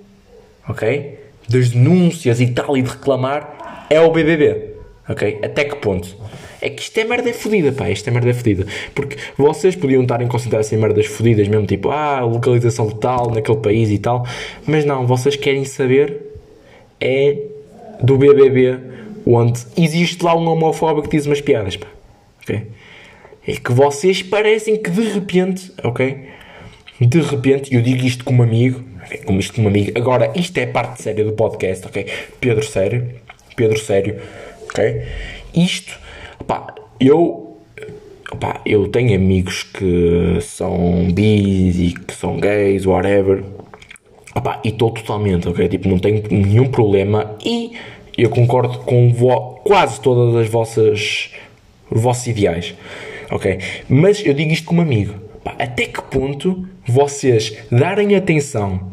ok? 0.68 1.18
Das 1.48 1.70
denúncias 1.70 2.42
e 2.42 2.48
tal 2.48 2.76
e 2.76 2.82
de 2.82 2.90
reclamar 2.90 3.88
é 3.90 4.00
o 4.02 4.12
BBB, 4.12 4.74
ok? 5.08 5.40
Até 5.42 5.64
que 5.64 5.76
ponto? 5.78 6.18
É 6.62 6.70
que 6.70 6.82
isto 6.82 6.98
é 6.98 7.04
merda 7.04 7.34
fodida, 7.34 7.72
pá, 7.72 7.90
isto 7.90 8.08
é 8.08 8.12
merda 8.12 8.34
fodida. 8.34 8.66
Porque 8.94 9.18
vocês 9.38 9.76
podiam 9.76 10.02
estar 10.04 10.22
em 10.22 10.28
consideração 10.28 10.78
merdas 10.80 11.06
fodidas, 11.06 11.48
mesmo 11.48 11.66
tipo, 11.66 11.90
ah, 11.90 12.22
localização 12.22 12.90
tal 12.90 13.32
naquele 13.32 13.60
país 13.60 13.90
e 13.90 13.98
tal, 13.98 14.26
mas 14.66 14.84
não, 14.86 15.08
vocês 15.08 15.36
querem 15.36 15.64
saber 15.66 16.22
é 17.00 17.38
do 18.02 18.18
BBB, 18.18 18.78
onde 19.26 19.62
existe 19.78 20.24
lá 20.24 20.36
um 20.36 20.48
homofóbico 20.48 21.08
que 21.08 21.18
diz 21.18 21.26
umas 21.26 21.42
piadas, 21.42 21.78
pá, 21.78 21.88
ok? 22.42 22.68
é 23.48 23.56
que 23.56 23.72
vocês 23.72 24.22
parecem 24.22 24.78
que 24.78 24.90
de 24.92 25.02
repente, 25.12 25.72
ok? 25.84 26.28
De 27.00 27.22
repente, 27.22 27.74
eu 27.74 27.82
digo 27.82 28.06
isto 28.06 28.24
como 28.24 28.44
amigo, 28.44 28.84
como 29.26 29.40
isto 29.40 29.56
como 29.56 29.68
amigo. 29.68 29.92
Agora, 29.98 30.32
isto 30.36 30.58
é 30.60 30.68
parte 30.68 31.02
séria 31.02 31.24
do 31.24 31.32
podcast, 31.32 31.88
ok? 31.88 32.06
Pedro 32.40 32.64
Sério, 32.64 33.10
Pedro 33.56 33.80
Sério, 33.80 34.20
ok? 34.66 35.02
Isto, 35.56 35.98
opá, 36.40 36.74
eu, 37.00 37.58
opá, 38.32 38.62
eu 38.66 38.88
tenho 38.88 39.16
amigos 39.16 39.64
que 39.64 40.40
são 40.42 41.08
bis 41.12 41.78
e 41.78 41.94
que 41.94 42.14
são 42.14 42.40
gays, 42.40 42.86
whatever, 42.86 43.44
opá, 44.36 44.62
e 44.64 44.70
estou 44.70 44.92
totalmente, 44.92 45.48
ok? 45.48 45.68
Tipo, 45.68 45.90
não 45.90 46.00
tenho 46.00 46.24
nenhum 46.30 46.68
problema 46.68 47.36
e 47.46 47.74
eu 48.18 48.30
concordo 48.30 48.80
com 48.80 49.14
quase 49.64 50.02
todas 50.02 50.36
as 50.36 50.50
vossas, 50.50 51.32
os 51.90 52.02
vossos 52.02 52.28
ideais 52.28 52.76
ok? 53.32 53.60
Mas 53.88 54.26
eu 54.26 54.34
digo 54.34 54.52
isto 54.52 54.66
como 54.66 54.82
amigo. 54.82 55.14
Pá, 55.44 55.56
até 55.58 55.86
que 55.86 56.02
ponto 56.02 56.68
vocês 56.86 57.56
darem 57.72 58.16
atenção 58.16 58.92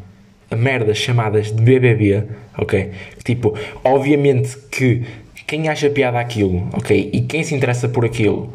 a 0.50 0.56
merdas 0.56 0.98
chamadas 0.98 1.50
de 1.50 1.60
BBB, 1.60 2.24
ok? 2.56 2.90
Tipo, 3.24 3.58
obviamente 3.82 4.56
que 4.70 5.02
quem 5.46 5.68
acha 5.68 5.88
piada 5.88 6.18
aquilo, 6.18 6.68
ok? 6.72 7.10
E 7.12 7.20
quem 7.22 7.44
se 7.44 7.54
interessa 7.54 7.88
por 7.88 8.04
aquilo 8.04 8.52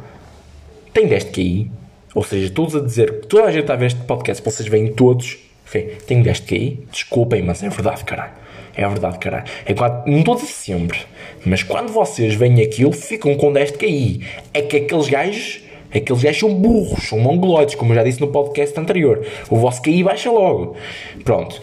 tem 0.93 1.08
deste 1.08 1.32
cair. 1.32 1.71
Ou 2.13 2.23
seja, 2.23 2.49
todos 2.49 2.75
a 2.75 2.82
dizer 2.82 3.21
que 3.21 3.27
toda 3.27 3.45
a 3.45 3.51
gente 3.51 3.62
está 3.62 3.73
a 3.73 3.77
ver 3.77 3.86
este 3.86 4.01
podcast, 4.01 4.43
vocês 4.43 4.67
veem 4.67 4.91
todos, 4.91 5.38
ok? 5.67 5.97
Tem 6.06 6.21
deste 6.21 6.47
cair. 6.47 6.80
Desculpem, 6.91 7.41
mas 7.41 7.63
é 7.63 7.69
verdade, 7.69 8.04
caralho. 8.04 8.34
É 8.75 8.88
verdade, 8.88 9.17
caralho. 9.19 9.45
É 9.65 9.73
quando, 9.73 10.06
não 10.06 10.19
estou 10.19 10.34
a 10.34 10.38
dizer 10.38 10.51
sempre, 10.51 10.99
mas 11.45 11.63
quando 11.63 11.91
vocês 11.91 12.36
veem 12.36 12.62
aquilo, 12.62 12.91
ficam 12.91 13.36
com 13.36 13.54
deste 13.54 13.77
cair. 13.77 14.27
É 14.54 14.62
que 14.62 14.77
aqueles 14.77 15.08
gajos 15.08 15.62
Aqueles 15.93 16.23
gajos 16.23 16.39
são 16.39 16.54
burros, 16.54 17.10
são 17.10 17.19
mongoloides, 17.19 17.75
como 17.75 17.91
eu 17.91 17.95
já 17.97 18.04
disse 18.04 18.21
no 18.21 18.27
podcast 18.27 18.80
anterior. 18.80 19.25
O 19.49 19.58
vosso 19.58 19.82
QI 19.82 20.04
baixa 20.04 20.32
logo. 20.32 20.77
Pronto. 21.25 21.62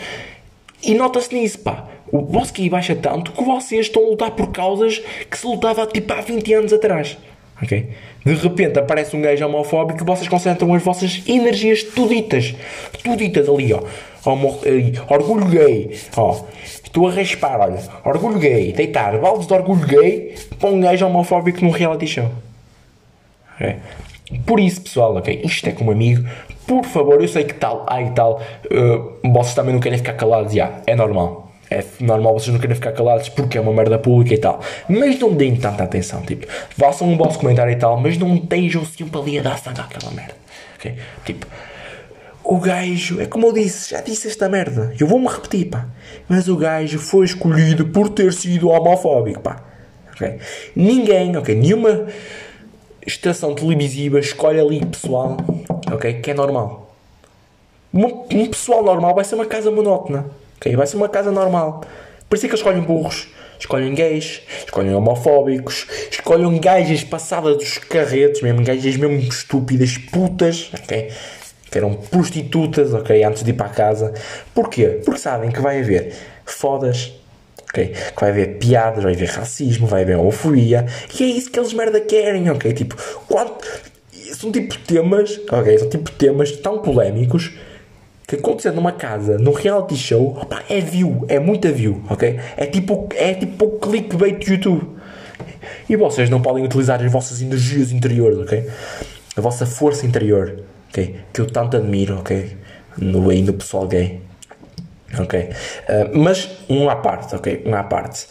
E 0.83 0.95
nota-se 0.95 1.35
nisso, 1.35 1.61
pá. 1.61 1.89
O 2.11 2.25
vosso 2.25 2.53
QI 2.53 2.69
baixa 2.69 2.95
tanto 2.95 3.33
que 3.33 3.43
vocês 3.43 3.87
estão 3.87 4.05
a 4.05 4.09
lutar 4.09 4.31
por 4.33 4.51
causas 4.51 4.99
que 5.31 5.39
se 5.39 5.47
lutava 5.47 5.87
tipo 5.87 6.13
há 6.13 6.21
20 6.21 6.55
anos 6.55 6.73
atrás. 6.73 7.19
Ok? 7.63 7.89
De 8.25 8.35
repente 8.35 8.79
aparece 8.79 9.17
um 9.17 9.23
gajo 9.23 9.45
homofóbico 9.47 10.03
e 10.03 10.07
vocês 10.07 10.29
concentram 10.29 10.73
as 10.75 10.83
vossas 10.83 11.23
energias 11.27 11.83
tuditas. 11.83 12.55
Tuditas 13.03 13.49
ali, 13.49 13.73
ó. 13.73 13.83
Homo, 14.25 14.59
orgulho 15.09 15.47
gay. 15.47 15.99
Ó. 16.17 16.45
Estou 16.63 17.09
a 17.09 17.13
raspar, 17.13 17.61
olha. 17.61 17.79
Orgulho 18.05 18.39
gay. 18.39 18.73
Deitar 18.73 19.19
baldes 19.19 19.47
de 19.47 19.53
orgulho 19.53 19.87
gay 19.87 20.35
para 20.59 20.69
um 20.69 20.81
gajo 20.81 21.07
homofóbico 21.07 21.65
num 21.65 21.71
reality 21.71 22.07
show. 22.07 22.31
Por 24.47 24.61
isso, 24.61 24.83
pessoal, 24.83 25.17
ok? 25.17 25.41
Isto 25.45 25.69
é 25.69 25.73
como 25.73 25.91
amigo. 25.91 26.29
Por 26.67 26.85
favor, 26.85 27.21
eu 27.21 27.29
sei 27.29 27.45
que 27.45 27.55
tal, 27.55 27.87
ai 27.89 28.13
tal, 28.15 28.43
uh, 28.71 29.33
vocês 29.33 29.55
também 29.55 29.73
não 29.73 29.81
querem 29.81 29.97
ficar 29.97 30.13
calados, 30.13 30.53
já, 30.53 30.83
é 30.87 30.95
normal. 30.95 31.48
É 31.71 31.85
normal 32.01 32.35
vocês 32.35 32.53
não 32.53 32.61
querem 32.61 32.75
ficar 32.75 32.93
calados 32.93 33.29
porque 33.29 33.59
é 33.59 33.61
uma 33.61 33.73
merda 33.73 33.99
pública 33.99 34.35
e 34.35 34.39
tal. 34.39 34.61
Mas 34.89 35.19
não 35.19 35.35
deem 35.35 35.57
tanta 35.57 35.85
atenção, 35.85 36.23
tipo, 36.23 36.47
façam 36.71 37.09
um 37.09 37.17
vosso 37.17 37.39
comentário 37.39 37.73
e 37.73 37.77
tal, 37.77 38.01
mas 38.01 38.17
não 38.17 38.37
estejam 38.37 38.85
sempre 38.85 39.21
ali 39.21 39.39
a 39.39 39.43
dar 39.43 39.59
sangue 39.59 39.81
àquela 39.81 40.11
merda. 40.13 40.35
Ok? 40.77 40.95
Tipo, 41.25 41.47
o 42.43 42.59
gajo, 42.59 43.21
é 43.21 43.27
como 43.27 43.47
eu 43.47 43.53
disse, 43.53 43.91
já 43.91 44.01
disse 44.01 44.29
esta 44.29 44.49
merda, 44.49 44.95
eu 44.99 45.07
vou-me 45.07 45.29
repetir, 45.29 45.67
pá. 45.67 45.87
Mas 46.27 46.49
o 46.49 46.57
gajo 46.57 46.99
foi 46.99 47.27
escolhido 47.27 47.87
por 47.89 48.09
ter 48.09 48.33
sido 48.33 48.71
homofóbico, 48.71 49.41
pá. 49.41 49.63
Ok? 50.13 50.39
Ninguém, 50.75 51.37
ok? 51.37 51.55
Nenhuma 51.55 52.07
estação 53.07 53.55
televisiva 53.55 54.19
escolhe 54.19 54.59
ali 54.59 54.85
pessoal, 54.87 55.37
ok? 55.93 56.15
Que 56.15 56.31
é 56.31 56.35
normal. 56.35 56.95
Um, 57.93 58.07
um 58.07 58.47
pessoal 58.47 58.83
normal 58.83 59.15
vai 59.15 59.25
ser 59.25 59.35
uma 59.35 59.47
casa 59.47 59.71
monótona, 59.71 60.27
ok? 60.59 60.77
Vai 60.77 60.87
ser 60.87 60.97
uma 60.97 61.09
casa 61.09 61.33
normal. 61.33 61.83
Por 62.29 62.37
isso 62.37 62.45
é 62.45 62.49
que 62.49 62.55
eles 62.55 62.61
escolhem 62.61 62.83
burros, 62.83 63.29
escolhem 63.59 63.95
gays, 63.95 64.43
escolhem 64.65 64.95
homofóbicos, 64.95 65.87
escolhem 66.11 66.61
gajas 66.61 67.03
passadas 67.03 67.57
dos 67.57 67.79
carretos, 67.79 68.43
mesmo 68.43 68.63
gajas 68.63 68.97
mesmo 68.97 69.17
estúpidas, 69.17 69.97
putas, 69.97 70.71
ok? 70.75 71.11
Que 71.71 71.79
eram 71.79 71.95
prostitutas, 71.95 72.93
ok? 72.93 73.25
Antes 73.25 73.43
de 73.43 73.51
ir 73.51 73.55
para 73.55 73.69
casa. 73.71 74.13
Porquê? 74.55 75.01
Porque 75.05 75.21
sabem 75.21 75.51
que 75.51 75.61
vai 75.61 75.81
haver 75.81 76.15
fodas, 76.45 77.15
ok? 77.63 77.89
Que 77.89 78.21
vai 78.21 78.31
haver 78.31 78.59
piadas, 78.59 79.03
vai 79.03 79.15
haver 79.15 79.29
racismo, 79.31 79.87
vai 79.87 80.03
haver 80.03 80.17
homofobia, 80.17 80.87
e 81.19 81.25
é 81.25 81.27
isso 81.27 81.51
que 81.51 81.59
eles 81.59 81.73
merda 81.73 82.01
querem, 82.01 82.51
ok? 82.51 82.73
Tipo, 82.73 82.97
quanto... 83.27 83.67
São 84.35 84.53
tipo 84.53 84.79
temas, 84.81 85.41
ok? 85.51 85.79
São 85.79 85.89
tipo 85.89 86.11
temas 86.13 86.53
tão 86.53 86.79
polémicos 86.81 87.51
que 88.29 88.37
acontecendo 88.37 88.77
numa 88.77 88.93
casa, 88.93 89.39
num 89.39 89.53
reality 89.53 89.97
show, 89.97 90.39
opa, 90.41 90.63
é 90.69 90.81
view, 90.81 91.25
é 91.29 91.41
muita 91.41 91.73
view, 91.73 92.05
ok? 92.09 92.39
É 92.57 92.67
tipo, 92.67 93.09
é 93.17 93.35
tipo 93.35 93.79
clickbait 93.81 94.39
do 94.39 94.53
YouTube. 94.53 94.97
E 95.89 95.97
vocês 95.97 96.31
não 96.31 96.41
podem 96.41 96.65
utilizar 96.65 97.03
as 97.03 97.11
vossas 97.11 97.43
energias 97.43 97.91
interiores, 97.91 98.39
ok? 98.39 98.71
A 99.37 99.41
vossa 99.41 99.67
força 99.67 100.07
interior, 100.07 100.61
ok? 100.91 101.17
Que 101.33 101.41
eu 101.41 101.47
tanto 101.47 101.77
admiro, 101.77 102.19
ok? 102.19 102.57
No, 102.99 103.31
aí 103.31 103.43
no 103.43 103.55
pessoal 103.55 103.89
gay 103.89 104.21
ok? 105.17 105.51
Uh, 105.89 106.19
mas 106.19 106.51
um 106.69 106.89
à 106.89 106.97
parte, 106.97 107.35
ok? 107.35 107.63
Um 107.65 107.75
à 107.75 107.83
parte. 107.83 108.27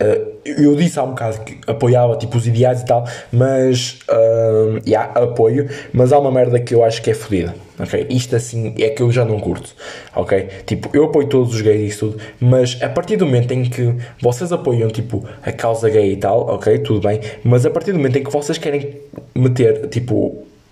Uh, 0.00 0.30
eu 0.44 0.74
disse 0.74 0.98
há 0.98 1.02
um 1.02 1.10
bocado 1.10 1.40
que 1.40 1.58
apoiava 1.66 2.16
tipo 2.16 2.38
os 2.38 2.46
ideais 2.46 2.80
e 2.80 2.84
tal, 2.86 3.06
mas 3.30 3.98
uh, 4.08 4.80
yeah, 4.86 5.12
apoio, 5.20 5.68
mas 5.92 6.10
há 6.10 6.18
uma 6.18 6.32
merda 6.32 6.58
que 6.58 6.74
eu 6.74 6.82
acho 6.82 7.02
que 7.02 7.10
é 7.10 7.14
fodida, 7.14 7.54
ok? 7.78 8.06
Isto 8.08 8.36
assim 8.36 8.74
é 8.78 8.88
que 8.88 9.02
eu 9.02 9.12
já 9.12 9.26
não 9.26 9.38
curto, 9.38 9.74
ok? 10.16 10.48
Tipo, 10.64 10.88
eu 10.94 11.04
apoio 11.04 11.28
todos 11.28 11.54
os 11.54 11.60
gays 11.60 11.94
e 11.94 11.98
tudo, 11.98 12.18
mas 12.40 12.78
a 12.80 12.88
partir 12.88 13.18
do 13.18 13.26
momento 13.26 13.52
em 13.52 13.64
que 13.64 13.94
vocês 14.22 14.50
apoiam 14.50 14.88
tipo 14.88 15.22
a 15.42 15.52
causa 15.52 15.90
gay 15.90 16.12
e 16.12 16.16
tal, 16.16 16.48
ok? 16.48 16.78
Tudo 16.78 17.06
bem, 17.06 17.20
mas 17.44 17.66
a 17.66 17.70
partir 17.70 17.92
do 17.92 17.98
momento 17.98 18.16
em 18.16 18.24
que 18.24 18.32
vocês 18.32 18.56
querem 18.56 18.96
meter 19.34 19.88
tipo 19.88 20.14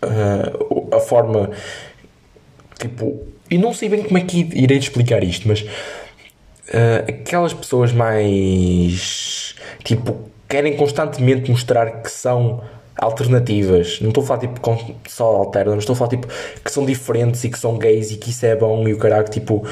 uh, 0.03 0.97
a 0.97 1.01
forma 1.01 1.51
tipo 2.79 3.27
e 3.51 3.57
não 3.57 3.73
sei 3.73 3.89
bem 3.89 4.03
como 4.03 4.19
é 4.19 4.21
que 4.23 4.49
irei 4.55 4.79
explicar 4.79 5.25
isto, 5.25 5.49
mas 5.49 5.65
uh, 6.69 7.09
aquelas 7.09 7.53
pessoas 7.53 7.93
mais 7.93 9.55
tipo 9.85 10.29
querem 10.49 10.77
constantemente 10.77 11.51
mostrar 11.51 12.03
que 12.03 12.11
são 12.11 12.63
alternativas. 12.99 14.01
Não 14.01 14.09
estou 14.09 14.25
a 14.25 14.27
falar 14.27 14.41
tipo 14.41 14.61
só 15.09 15.25
alternas, 15.25 15.75
mas 15.75 15.83
estou 15.85 15.95
a 15.95 15.97
falar 15.97 16.11
tipo 16.11 16.27
que 16.65 16.71
são 16.71 16.85
diferentes 16.85 17.45
e 17.45 17.49
que 17.49 17.59
são 17.59 17.79
gays 17.79 18.11
e 18.11 18.17
que 18.17 18.31
isso 18.31 18.45
é 18.45 18.57
bom 18.57 18.87
e 18.89 18.93
o 18.93 18.99
caralho, 18.99 19.29
tipo, 19.29 19.65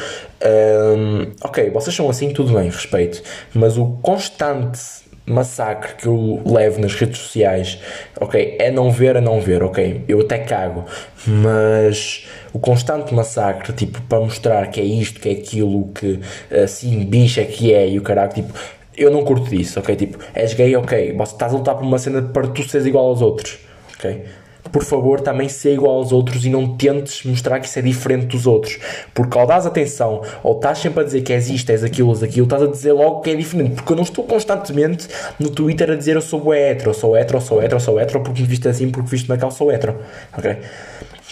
um, 0.44 1.32
ok, 1.42 1.70
vocês 1.70 1.94
são 1.94 2.08
assim, 2.08 2.32
tudo 2.32 2.54
bem, 2.54 2.70
respeito, 2.70 3.22
mas 3.52 3.76
o 3.76 3.98
constante 4.00 5.05
massacre 5.26 5.94
que 5.96 6.06
eu 6.06 6.40
levo 6.46 6.80
nas 6.80 6.94
redes 6.94 7.18
sociais, 7.18 7.78
ok, 8.20 8.56
é 8.58 8.70
não 8.70 8.90
ver, 8.90 9.16
é 9.16 9.20
não 9.20 9.40
ver, 9.40 9.62
ok, 9.62 10.04
eu 10.08 10.20
até 10.20 10.38
cago, 10.38 10.84
mas 11.26 12.26
o 12.52 12.58
constante 12.58 13.12
massacre, 13.12 13.72
tipo, 13.72 14.00
para 14.02 14.20
mostrar 14.20 14.68
que 14.68 14.80
é 14.80 14.84
isto, 14.84 15.20
que 15.20 15.28
é 15.28 15.32
aquilo, 15.32 15.88
que 15.88 16.20
assim, 16.62 17.04
bicho 17.04 17.40
é 17.40 17.44
que 17.44 17.74
é, 17.74 17.88
e 17.88 17.98
o 17.98 18.02
caralho, 18.02 18.32
tipo, 18.32 18.52
eu 18.96 19.10
não 19.10 19.24
curto 19.24 19.50
disso, 19.50 19.80
ok, 19.80 19.96
tipo, 19.96 20.18
és 20.32 20.54
gay, 20.54 20.74
ok, 20.76 21.12
você 21.12 21.32
estás 21.32 21.52
a 21.52 21.56
lutar 21.56 21.74
por 21.74 21.84
uma 21.84 21.98
cena 21.98 22.22
para 22.22 22.46
tu 22.46 22.62
seres 22.62 22.86
igual 22.86 23.06
aos 23.06 23.20
outros, 23.20 23.58
ok, 23.98 24.22
por 24.70 24.82
favor, 24.82 25.20
também 25.20 25.48
ser 25.48 25.74
igual 25.74 25.96
aos 25.96 26.12
outros 26.12 26.44
e 26.44 26.50
não 26.50 26.76
tentes 26.76 27.24
mostrar 27.24 27.60
que 27.60 27.66
isso 27.66 27.78
é 27.78 27.82
diferente 27.82 28.26
dos 28.26 28.46
outros. 28.46 28.78
Porque 29.14 29.36
ao 29.38 29.46
dás 29.46 29.66
atenção, 29.66 30.22
ou 30.42 30.56
estás 30.56 30.78
sempre 30.78 31.00
a 31.00 31.04
dizer 31.04 31.22
que 31.22 31.32
és 31.32 31.48
isto, 31.48 31.70
és 31.70 31.82
aquilo, 31.84 32.10
és 32.10 32.22
aquilo, 32.22 32.44
estás 32.44 32.62
a 32.62 32.66
dizer 32.66 32.92
logo 32.92 33.20
que 33.20 33.30
é 33.30 33.34
diferente. 33.34 33.74
Porque 33.74 33.92
eu 33.92 33.96
não 33.96 34.04
estou 34.04 34.24
constantemente 34.24 35.08
no 35.38 35.50
Twitter 35.50 35.90
a 35.90 35.94
dizer 35.94 36.16
eu 36.16 36.22
sou 36.22 36.54
hetero, 36.54 36.92
sou 36.94 37.16
hetero, 37.16 37.40
sou 37.40 37.62
hetero, 37.62 37.80
sou 37.80 38.00
hetero, 38.00 38.20
porque 38.20 38.40
me 38.40 38.46
viste 38.46 38.68
assim, 38.68 38.90
porque 38.90 39.10
viste 39.10 39.28
naquela, 39.28 39.50
sou 39.50 39.70
hetero. 39.72 39.96
Ok? 40.36 40.56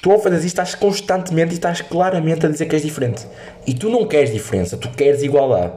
Tu 0.03 0.13
ao 0.13 0.19
fazer 0.19 0.37
isso 0.37 0.47
estás 0.49 0.75
constantemente 0.75 1.53
e 1.53 1.55
estás 1.55 1.81
claramente 1.81 2.45
a 2.45 2.49
dizer 2.51 2.67
que 2.67 2.77
és 2.77 2.83
diferente. 2.83 3.27
E 3.67 3.73
tu 3.73 3.89
não 3.89 4.07
queres 4.07 4.31
diferença, 4.31 4.77
tu 4.77 4.91
queres 4.91 5.23
igualdade. 5.23 5.73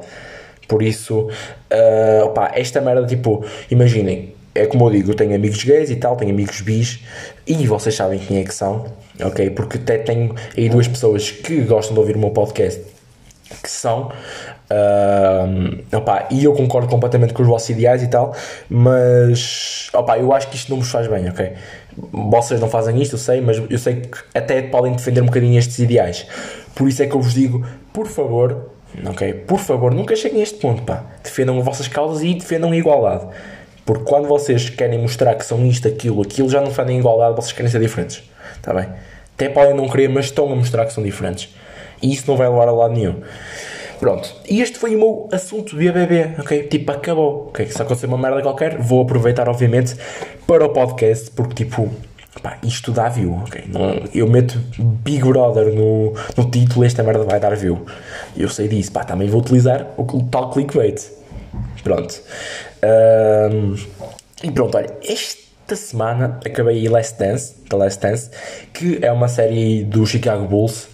Por 0.67 0.83
isso, 0.83 1.29
uh, 1.29 2.25
opa, 2.25 2.51
esta 2.53 2.81
merda, 2.81 3.07
tipo, 3.07 3.45
imaginem, 3.71 4.35
é 4.57 4.65
como 4.65 4.87
eu 4.87 4.91
digo, 4.91 5.11
eu 5.11 5.15
tenho 5.15 5.35
amigos 5.35 5.63
gays 5.63 5.89
e 5.89 5.95
tal, 5.95 6.15
tenho 6.15 6.31
amigos 6.31 6.61
bis, 6.61 6.99
e 7.45 7.65
vocês 7.67 7.95
sabem 7.95 8.19
quem 8.19 8.39
é 8.39 8.43
que 8.43 8.53
são, 8.53 8.85
ok? 9.23 9.49
Porque 9.51 9.77
até 9.77 9.97
tenho 9.97 10.35
aí 10.57 10.69
duas 10.69 10.87
pessoas 10.87 11.31
que 11.31 11.61
gostam 11.61 11.93
de 11.93 11.99
ouvir 11.99 12.15
o 12.15 12.19
meu 12.19 12.31
podcast, 12.31 12.81
que 13.63 13.69
são, 13.69 14.11
uh, 14.69 15.97
opa, 15.97 16.27
e 16.31 16.43
eu 16.43 16.53
concordo 16.53 16.87
completamente 16.87 17.33
com 17.33 17.41
os 17.41 17.47
vossos 17.47 17.69
ideais 17.69 18.03
e 18.03 18.07
tal, 18.07 18.35
mas, 18.69 19.89
opa, 19.93 20.17
eu 20.17 20.33
acho 20.33 20.49
que 20.49 20.55
isto 20.55 20.69
não 20.69 20.79
vos 20.79 20.89
faz 20.89 21.07
bem, 21.07 21.29
ok? 21.29 21.53
Vocês 22.11 22.59
não 22.59 22.69
fazem 22.69 23.01
isto, 23.01 23.15
eu 23.15 23.19
sei, 23.19 23.41
mas 23.41 23.57
eu 23.57 23.79
sei 23.79 24.01
que 24.01 24.17
até 24.35 24.61
podem 24.61 24.93
defender 24.93 25.21
um 25.21 25.25
bocadinho 25.25 25.57
estes 25.57 25.79
ideais. 25.79 26.27
Por 26.75 26.87
isso 26.87 27.01
é 27.01 27.07
que 27.07 27.15
eu 27.15 27.21
vos 27.21 27.33
digo, 27.33 27.65
por 27.91 28.07
favor, 28.07 28.69
ok? 29.05 29.33
Por 29.33 29.59
favor, 29.59 29.93
nunca 29.93 30.15
cheguem 30.15 30.41
a 30.41 30.43
este 30.43 30.59
ponto, 30.59 30.83
pá. 30.83 31.03
Defendam 31.23 31.57
as 31.57 31.65
vossas 31.65 31.87
causas 31.87 32.21
e 32.21 32.35
defendam 32.35 32.71
a 32.71 32.77
igualdade. 32.77 33.27
Porque 33.87 34.03
quando 34.03 34.27
vocês 34.27 34.69
querem 34.69 34.99
mostrar 34.99 35.33
que 35.35 35.45
são 35.45 35.65
isto, 35.65 35.87
aquilo, 35.87 36.21
aquilo, 36.21 36.49
já 36.49 36.59
não 36.59 36.71
fazem 36.71 36.99
igualdade, 36.99 37.37
vocês 37.37 37.53
querem 37.53 37.71
ser 37.71 37.79
diferentes. 37.79 38.21
Está 38.57 38.73
bem? 38.73 38.85
Até 39.33 39.47
podem 39.47 39.73
não 39.73 39.87
querer, 39.87 40.09
mas 40.09 40.25
estão 40.25 40.51
a 40.51 40.55
mostrar 40.57 40.85
que 40.85 40.91
são 40.91 41.01
diferentes. 41.01 41.55
E 42.01 42.11
isso 42.11 42.25
não 42.27 42.35
vai 42.35 42.49
levar 42.49 42.67
a 42.67 42.71
lado 42.73 42.93
nenhum. 42.93 43.21
Pronto. 43.97 44.29
E 44.49 44.61
este 44.61 44.77
foi 44.77 44.93
o 44.93 44.99
meu 44.99 45.29
assunto 45.31 45.77
de 45.77 45.85
BBB, 45.85 46.35
ok? 46.37 46.63
Tipo, 46.63 46.91
acabou. 46.91 47.47
Ok? 47.47 47.65
Se 47.67 47.81
acontecer 47.81 48.07
uma 48.07 48.17
merda 48.17 48.41
qualquer, 48.41 48.77
vou 48.77 49.01
aproveitar, 49.03 49.47
obviamente, 49.47 49.95
para 50.45 50.65
o 50.65 50.69
podcast, 50.69 51.31
porque, 51.31 51.63
tipo, 51.63 51.89
pá, 52.43 52.57
isto 52.63 52.91
dá 52.91 53.07
view, 53.07 53.41
ok? 53.41 53.63
Não, 53.69 54.03
eu 54.13 54.27
meto 54.27 54.59
Big 54.77 55.23
Brother 55.23 55.73
no, 55.73 56.13
no 56.35 56.51
título, 56.51 56.83
esta 56.83 57.01
merda 57.03 57.23
vai 57.23 57.39
dar 57.39 57.55
view. 57.55 57.85
Eu 58.35 58.49
sei 58.49 58.67
disso, 58.67 58.91
pá, 58.91 59.05
também 59.05 59.29
vou 59.29 59.39
utilizar 59.39 59.87
o 59.97 60.23
tal 60.23 60.51
clickbait. 60.51 61.15
Pronto. 61.83 62.21
Um, 62.83 63.75
e 64.43 64.51
pronto, 64.51 64.77
olha, 64.77 64.89
esta 65.03 65.75
semana 65.75 66.39
acabei 66.45 66.87
Last 66.87 67.17
Dance, 67.17 67.55
The 67.69 67.75
Last 67.75 68.01
Dance, 68.01 68.29
que 68.73 68.99
é 69.01 69.11
uma 69.11 69.27
série 69.27 69.83
do 69.83 70.05
Chicago 70.05 70.45
Bulls, 70.45 70.87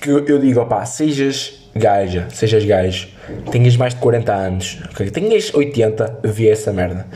que 0.00 0.10
eu 0.10 0.38
digo, 0.38 0.60
opá, 0.60 0.84
sejas 0.84 1.60
gaja, 1.74 2.26
sejas 2.30 2.64
gajo, 2.64 3.08
tenhas 3.50 3.76
mais 3.76 3.94
de 3.94 4.00
40 4.00 4.32
anos, 4.32 4.78
okay? 4.90 5.10
tenhas 5.10 5.54
80, 5.54 6.20
vê 6.24 6.48
essa 6.48 6.72
merda, 6.72 7.06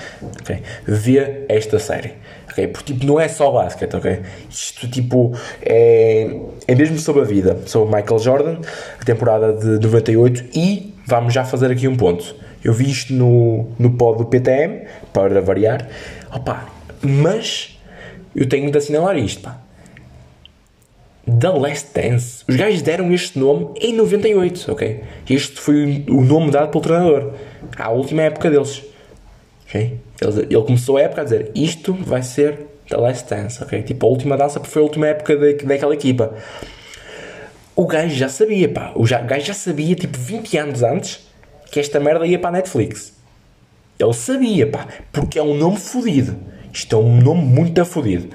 ok? 0.40 0.62
Vê 0.86 1.44
esta 1.48 1.78
série, 1.78 2.12
ok? 2.50 2.68
Porque 2.68 2.92
tipo, 2.92 3.04
não 3.04 3.18
é 3.18 3.26
só 3.26 3.50
basquete, 3.50 3.96
ok? 3.96 4.20
Isto 4.48 4.88
tipo 4.88 5.32
é, 5.62 6.38
é 6.68 6.74
mesmo 6.74 6.98
sobre 6.98 7.22
a 7.22 7.24
vida, 7.24 7.58
sobre 7.66 7.94
Michael 7.94 8.18
Jordan, 8.20 8.56
a 9.00 9.04
temporada 9.04 9.52
de 9.52 9.84
98 9.84 10.44
e 10.54 10.94
vamos 11.06 11.34
já 11.34 11.44
fazer 11.44 11.70
aqui 11.70 11.88
um 11.88 11.96
ponto. 11.96 12.43
Eu 12.64 12.72
vi 12.72 12.90
isto 12.90 13.12
no, 13.12 13.68
no 13.78 13.90
pod 13.90 14.18
do 14.18 14.24
PTM, 14.24 14.86
para 15.12 15.40
variar. 15.42 15.86
Opa, 16.34 16.66
mas 17.02 17.78
eu 18.34 18.48
tenho 18.48 18.70
de 18.70 18.78
assinalar 18.78 19.18
isto, 19.18 19.42
pá. 19.42 19.60
The 21.26 21.48
Last 21.50 21.88
Dance. 21.94 22.44
Os 22.48 22.56
gajos 22.56 22.82
deram 22.82 23.12
este 23.12 23.38
nome 23.38 23.68
em 23.80 23.92
98, 23.94 24.72
ok? 24.72 25.04
Este 25.28 25.60
foi 25.60 26.04
o 26.08 26.22
nome 26.22 26.50
dado 26.50 26.70
pelo 26.70 26.82
treinador. 26.82 27.32
À 27.76 27.90
última 27.90 28.22
época 28.22 28.50
deles. 28.50 28.82
Ok? 29.66 29.98
Ele, 30.20 30.40
ele 30.40 30.62
começou 30.62 30.96
a 30.96 31.02
época 31.02 31.20
a 31.20 31.24
dizer 31.24 31.50
isto 31.54 31.92
vai 31.92 32.22
ser 32.22 32.66
The 32.88 32.96
Last 32.96 33.28
Dance, 33.28 33.62
ok? 33.62 33.82
Tipo, 33.82 34.06
a 34.06 34.08
última 34.10 34.36
dança 34.36 34.60
foi 34.60 34.82
a 34.82 34.84
última 34.84 35.06
época 35.06 35.36
de, 35.36 35.54
daquela 35.64 35.94
equipa. 35.94 36.34
O 37.76 37.86
gajo 37.86 38.14
já 38.14 38.28
sabia, 38.28 38.68
pá. 38.68 38.92
O 38.94 39.04
gajo 39.04 39.46
já 39.46 39.54
sabia, 39.54 39.94
tipo, 39.94 40.16
20 40.18 40.58
anos 40.58 40.82
antes 40.82 41.23
que 41.74 41.80
esta 41.80 41.98
merda 41.98 42.24
ia 42.24 42.38
para 42.38 42.50
a 42.50 42.52
Netflix. 42.52 43.12
Ele 43.98 44.12
sabia, 44.12 44.64
pá, 44.64 44.86
porque 45.12 45.40
é 45.40 45.42
um 45.42 45.56
nome 45.56 45.76
fodido. 45.76 46.36
Isto 46.72 46.94
é 46.94 46.98
um 47.00 47.20
nome 47.20 47.42
muito 47.42 47.84
fodido. 47.84 48.28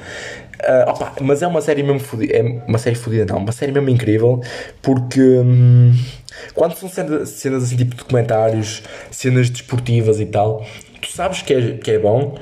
Uh, 0.62 0.90
opa, 0.90 1.14
mas 1.22 1.42
é 1.42 1.48
uma 1.48 1.62
série 1.62 1.82
mesmo 1.82 2.02
fodida. 2.02 2.36
É 2.36 2.42
uma 2.68 2.78
série 2.78 2.98
fodida, 2.98 3.32
não. 3.32 3.40
Uma 3.40 3.54
série 3.54 3.72
mesmo 3.72 3.90
incrível. 3.90 4.42
Porque 4.82 5.22
hum, 5.22 5.96
quando 6.54 6.76
são 6.76 6.90
cenas, 6.90 7.30
cenas 7.30 7.64
assim, 7.64 7.78
tipo 7.78 7.96
documentários, 7.96 8.84
cenas 9.10 9.50
desportivas 9.50 10.20
e 10.20 10.26
tal, 10.26 10.66
tu 11.02 11.10
sabes 11.10 11.42
que 11.42 11.54
é, 11.54 11.78
que 11.78 11.92
é 11.92 11.98
bom. 11.98 12.38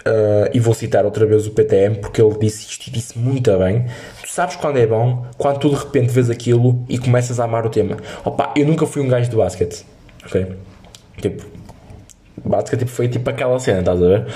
Uh, 0.00 0.50
e 0.52 0.58
vou 0.58 0.74
citar 0.74 1.04
outra 1.04 1.24
vez 1.24 1.46
o 1.46 1.52
PTM 1.52 1.94
porque 1.96 2.20
ele 2.20 2.36
disse 2.40 2.66
isto 2.68 2.88
e 2.88 2.90
disse 2.90 3.16
muito 3.16 3.56
bem. 3.56 3.86
Tu 4.20 4.32
sabes 4.32 4.56
quando 4.56 4.78
é 4.78 4.86
bom, 4.86 5.24
quando 5.38 5.60
tu 5.60 5.70
de 5.70 5.76
repente 5.76 6.08
vês 6.08 6.28
aquilo 6.28 6.84
e 6.88 6.98
começas 6.98 7.38
a 7.38 7.44
amar 7.44 7.64
o 7.64 7.70
tema. 7.70 7.98
Opa, 8.24 8.52
eu 8.56 8.66
nunca 8.66 8.84
fui 8.84 9.00
um 9.00 9.06
gajo 9.06 9.30
de 9.30 9.36
basquete 9.36 9.93
Ok? 10.26 10.56
Tipo, 11.20 11.44
basicamente 12.44 12.86
tipo, 12.86 12.90
foi 12.90 13.08
tipo 13.08 13.28
aquela 13.28 13.58
cena, 13.58 13.80
estás 13.80 14.02
a 14.02 14.06
ver? 14.06 14.26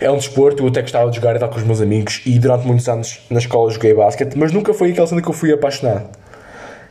É 0.00 0.10
um 0.10 0.16
desporto, 0.16 0.62
eu 0.62 0.68
até 0.68 0.82
gostava 0.82 1.10
de 1.10 1.16
jogar 1.16 1.36
e 1.36 1.38
tal 1.38 1.48
com 1.48 1.56
os 1.56 1.64
meus 1.64 1.80
amigos 1.80 2.22
e 2.26 2.38
durante 2.38 2.66
muitos 2.66 2.88
anos 2.88 3.20
na 3.30 3.38
escola 3.38 3.70
joguei 3.70 3.94
basquete, 3.94 4.34
mas 4.36 4.52
nunca 4.52 4.74
foi 4.74 4.90
aquela 4.90 5.06
cena 5.06 5.22
que 5.22 5.28
eu 5.28 5.32
fui 5.32 5.52
apaixonado. 5.52 6.08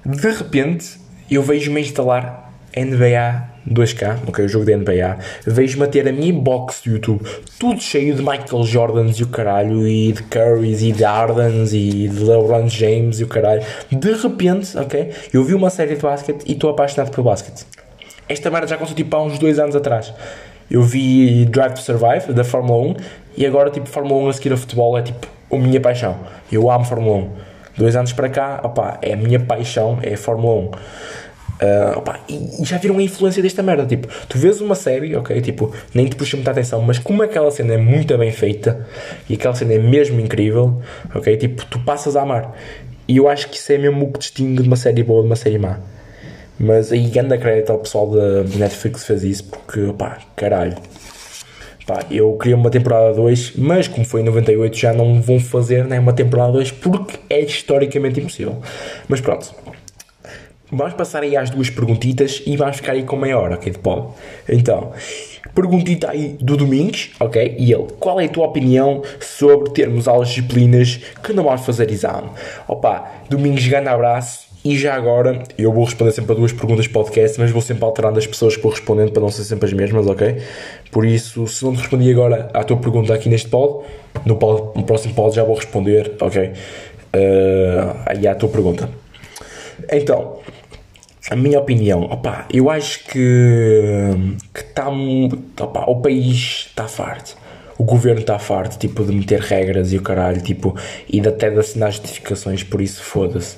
De 0.06 0.30
repente, 0.30 1.00
eu 1.30 1.42
vejo-me 1.42 1.82
instalar 1.82 2.54
NBA 2.76 3.56
2K, 3.68 4.20
ok, 4.28 4.46
o 4.46 4.48
jogo 4.48 4.66
de 4.66 4.76
NBA, 4.76 5.18
vejo-me 5.48 5.86
a 5.86 5.88
ter 5.88 6.08
a 6.08 6.12
minha 6.12 6.34
box 6.34 6.82
do 6.84 6.92
YouTube, 6.92 7.28
tudo 7.58 7.82
cheio 7.82 8.14
de 8.14 8.22
Michael 8.22 8.64
Jordans 8.64 9.18
e 9.18 9.24
o 9.24 9.28
caralho, 9.28 9.88
e 9.88 10.12
de 10.12 10.22
Currys 10.24 10.84
e 10.84 10.92
de 10.92 11.04
Ardens 11.04 11.74
e 11.74 12.08
de 12.08 12.24
LeBron 12.24 12.68
James 12.68 13.20
e 13.20 13.24
o 13.24 13.28
caralho. 13.28 13.64
De 13.92 14.14
repente, 14.14 14.78
ok, 14.78 15.10
eu 15.34 15.44
vi 15.44 15.56
uma 15.56 15.72
série 15.72 15.96
de 15.96 16.02
basquete 16.02 16.44
e 16.46 16.52
estou 16.52 16.70
apaixonado 16.70 17.10
pelo 17.12 17.24
basquete. 17.24 17.66
Esta 18.28 18.50
merda 18.50 18.68
já 18.68 18.76
aconteceu 18.76 18.96
tipo 18.96 19.16
há 19.16 19.24
uns 19.24 19.38
dois 19.38 19.60
anos 19.60 19.76
atrás. 19.76 20.14
Eu 20.70 20.82
vi 20.82 21.46
Drive 21.46 21.74
to 21.74 21.82
Survive 21.82 22.34
da 22.34 22.44
Fórmula 22.44 22.80
1 22.90 22.96
e 23.38 23.46
agora 23.46 23.70
tipo 23.70 23.88
Fórmula 23.88 24.24
1 24.26 24.30
a 24.30 24.34
seguir 24.34 24.54
a 24.54 24.58
futebol 24.58 24.98
é 24.98 25.04
tipo 25.04 25.28
a 25.52 25.58
minha 25.58 25.80
paixão. 25.80 26.18
Eu 26.52 26.70
amo 26.72 26.86
Fórmula 26.86 27.18
1. 27.18 27.30
Dois 27.78 27.96
anos 27.96 28.14
para 28.14 28.30
cá, 28.30 28.62
opa, 28.64 28.98
é 29.02 29.14
a 29.14 29.18
minha 29.18 29.40
paixão, 29.40 30.00
é 30.02 30.14
a 30.14 30.18
Fórmula 30.18 30.56
1. 30.56 30.66
Uh, 30.66 30.72
ah, 31.62 31.94
opa, 31.98 32.20
e, 32.28 32.62
e, 32.62 32.66
já 32.66 32.78
viram 32.78 32.98
a 32.98 33.02
influência 33.02 33.44
desta 33.44 33.62
merda. 33.62 33.86
Tipo, 33.86 34.08
tu 34.28 34.38
vês 34.38 34.60
uma 34.60 34.76
série, 34.76 35.16
ok? 35.16 35.40
Tipo, 35.42 35.74
nem 35.94 36.08
te 36.08 36.16
puxa 36.16 36.36
muita 36.36 36.52
atenção, 36.52 36.82
mas 36.82 36.98
como 36.98 37.22
aquela 37.22 37.52
cena 37.52 37.74
é 37.74 37.78
muito 37.78 38.18
bem 38.18 38.32
feita 38.32 38.88
e 39.30 39.36
aquela 39.36 39.54
cena 39.54 39.74
é 39.74 39.80
mesmo 39.80 40.20
incrível, 40.20 40.82
ok? 41.14 41.38
Tipo, 41.38 41.66
tu 41.66 41.80
passas 41.80 42.16
a 42.16 42.24
amar. 42.24 42.56
E 43.08 43.18
eu 43.18 43.30
acho 43.30 43.50
que 43.50 43.58
isso 43.58 43.72
é 43.72 43.78
mesmo 43.78 44.06
o 44.06 44.12
que 44.12 44.20
distingue 44.20 44.64
de 44.64 44.68
uma 44.68 44.76
série 44.76 45.04
boa 45.04 45.22
de 45.22 45.28
uma 45.28 45.36
série 45.36 45.60
má. 45.60 45.80
Mas 46.60 46.92
aí 46.92 47.10
grande 47.10 47.38
crédito 47.38 47.72
ao 47.72 47.80
pessoal 47.80 48.10
da 48.10 48.44
Netflix 48.58 49.02
que 49.02 49.08
fez 49.08 49.24
isso, 49.24 49.44
porque, 49.46 49.94
pá, 49.98 50.20
caralho. 50.36 50.76
Pá, 51.86 52.04
eu 52.10 52.34
queria 52.38 52.56
uma 52.56 52.72
temporada 52.72 53.14
2, 53.14 53.54
mas 53.58 53.88
como 53.88 54.06
foi 54.06 54.22
em 54.22 54.24
98 54.24 54.76
já 54.76 54.92
não 54.92 55.22
vão 55.22 55.40
fazer 55.40 55.86
né, 55.86 56.00
uma 56.00 56.14
temporada 56.14 56.54
2 56.54 56.72
porque 56.72 57.20
é 57.30 57.42
historicamente 57.42 58.20
impossível. 58.20 58.60
Mas 59.08 59.22
pronto. 59.22 59.54
Vamos 60.72 60.96
passar 60.96 61.22
aí 61.22 61.38
às 61.38 61.52
duas 61.52 61.70
perguntitas 61.70 62.42
e 62.46 62.58
vamos 62.58 62.78
ficar 62.78 62.94
aí 62.94 63.04
com 63.04 63.16
meia 63.16 63.38
hora, 63.38 63.54
ok? 63.54 63.72
De 63.72 63.78
pode. 63.78 64.08
Então, 64.50 64.94
perguntita 65.54 66.10
aí 66.10 66.36
do 66.42 66.58
Domingos, 66.58 67.12
ok? 67.20 67.56
E 67.60 67.72
ele, 67.72 67.86
qual 68.00 68.20
é 68.20 68.26
a 68.26 68.30
tua 68.30 68.46
opinião 68.46 69.04
sobre 69.20 69.70
termos 69.72 70.08
aulas 70.08 70.30
disciplinas 70.30 71.00
que 71.24 71.34
não 71.34 71.44
vamos 71.44 71.64
fazer 71.64 71.92
exame? 71.92 72.30
Opa, 72.68 73.12
Domingos, 73.30 73.68
grande 73.68 73.90
abraço 73.90 74.55
e 74.66 74.76
já 74.76 74.96
agora, 74.96 75.44
eu 75.60 75.72
vou 75.72 75.84
responder 75.84 76.12
sempre 76.12 76.32
a 76.32 76.36
duas 76.36 76.52
perguntas 76.52 76.88
podcast, 76.88 77.40
mas 77.40 77.52
vou 77.52 77.62
sempre 77.62 77.86
alterando 77.86 78.18
as 78.18 78.26
pessoas 78.26 78.56
que 78.58 78.64
vou 78.64 78.72
respondendo 78.72 79.12
para 79.12 79.22
não 79.22 79.30
ser 79.30 79.44
sempre 79.44 79.68
as 79.68 79.74
mesmas, 79.74 80.08
ok? 80.08 80.42
Por 80.92 81.06
isso, 81.06 81.46
se 81.46 81.64
não 81.64 81.76
te 81.76 81.82
respondi 81.82 82.10
agora 82.12 82.50
à 82.52 82.64
tua 82.64 82.78
pergunta 82.78 83.14
aqui 83.14 83.30
neste 83.30 83.48
pod, 83.48 83.86
no, 84.26 84.38
pod, 84.38 84.76
no 84.76 84.84
próximo 84.84 85.14
pod 85.14 85.36
já 85.36 85.44
vou 85.44 85.56
responder, 85.56 86.14
ok? 86.20 86.48
Uh, 86.48 87.96
aí 88.08 88.28
à 88.28 88.34
tua 88.34 88.50
pergunta. 88.50 88.90
Então, 89.92 90.40
a 91.30 91.36
minha 91.36 91.60
opinião, 91.60 92.02
opa, 92.02 92.48
eu 92.52 92.68
acho 92.68 93.06
que 93.06 93.20
que 94.52 94.62
está 94.62 94.90
opa, 94.90 95.86
o 95.88 96.02
país 96.02 96.66
está 96.70 96.88
farto. 96.88 97.38
O 97.78 97.84
governo 97.84 98.22
está 98.22 98.40
farto, 98.40 98.80
tipo, 98.80 99.04
de 99.04 99.14
meter 99.14 99.42
regras 99.42 99.94
e 99.94 99.98
o 99.98 100.02
caralho, 100.02 100.42
tipo, 100.42 100.76
e 101.08 101.20
até 101.20 101.52
de 101.52 101.60
assinar 101.60 101.92
justificações, 101.92 102.64
por 102.64 102.82
isso 102.82 103.04
foda-se. 103.04 103.58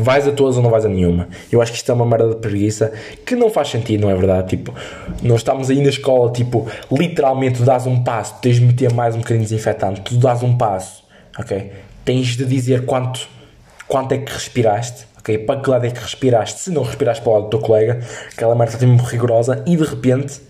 Vais 0.00 0.26
a 0.26 0.32
todas 0.32 0.56
ou 0.56 0.62
não 0.62 0.70
vais 0.70 0.84
a 0.84 0.88
nenhuma. 0.88 1.28
Eu 1.50 1.60
acho 1.60 1.72
que 1.72 1.78
isto 1.78 1.90
é 1.90 1.94
uma 1.94 2.06
merda 2.06 2.30
de 2.30 2.36
preguiça 2.36 2.92
que 3.24 3.36
não 3.36 3.50
faz 3.50 3.68
sentido, 3.68 4.02
não 4.02 4.10
é 4.10 4.14
verdade? 4.14 4.48
Tipo, 4.48 4.74
nós 5.22 5.40
estamos 5.40 5.70
aí 5.70 5.80
na 5.80 5.90
escola, 5.90 6.32
tipo, 6.32 6.66
literalmente 6.90 7.58
tu 7.58 7.64
dás 7.64 7.86
um 7.86 8.02
passo, 8.02 8.34
tens 8.40 8.56
de 8.56 8.64
meter 8.64 8.92
mais 8.92 9.14
um 9.14 9.18
bocadinho 9.18 9.44
de 9.44 9.50
desinfetante, 9.50 10.00
tu 10.00 10.16
dás 10.16 10.42
um 10.42 10.56
passo, 10.56 11.04
ok? 11.38 11.72
Tens 12.04 12.36
de 12.36 12.44
dizer 12.44 12.84
quanto, 12.86 13.28
quanto 13.86 14.12
é 14.12 14.18
que 14.18 14.32
respiraste, 14.32 15.06
ok? 15.18 15.38
Para 15.38 15.60
que 15.60 15.70
lado 15.70 15.86
é 15.86 15.90
que 15.90 16.00
respiraste, 16.00 16.60
se 16.60 16.70
não 16.70 16.82
respiraste 16.82 17.22
para 17.22 17.30
o 17.30 17.34
lado 17.34 17.44
do 17.44 17.50
teu 17.50 17.60
colega, 17.60 18.00
aquela 18.32 18.54
merda 18.54 18.74
está 18.74 18.86
muito 18.86 19.04
rigorosa 19.04 19.62
e 19.66 19.76
de 19.76 19.84
repente? 19.84 20.40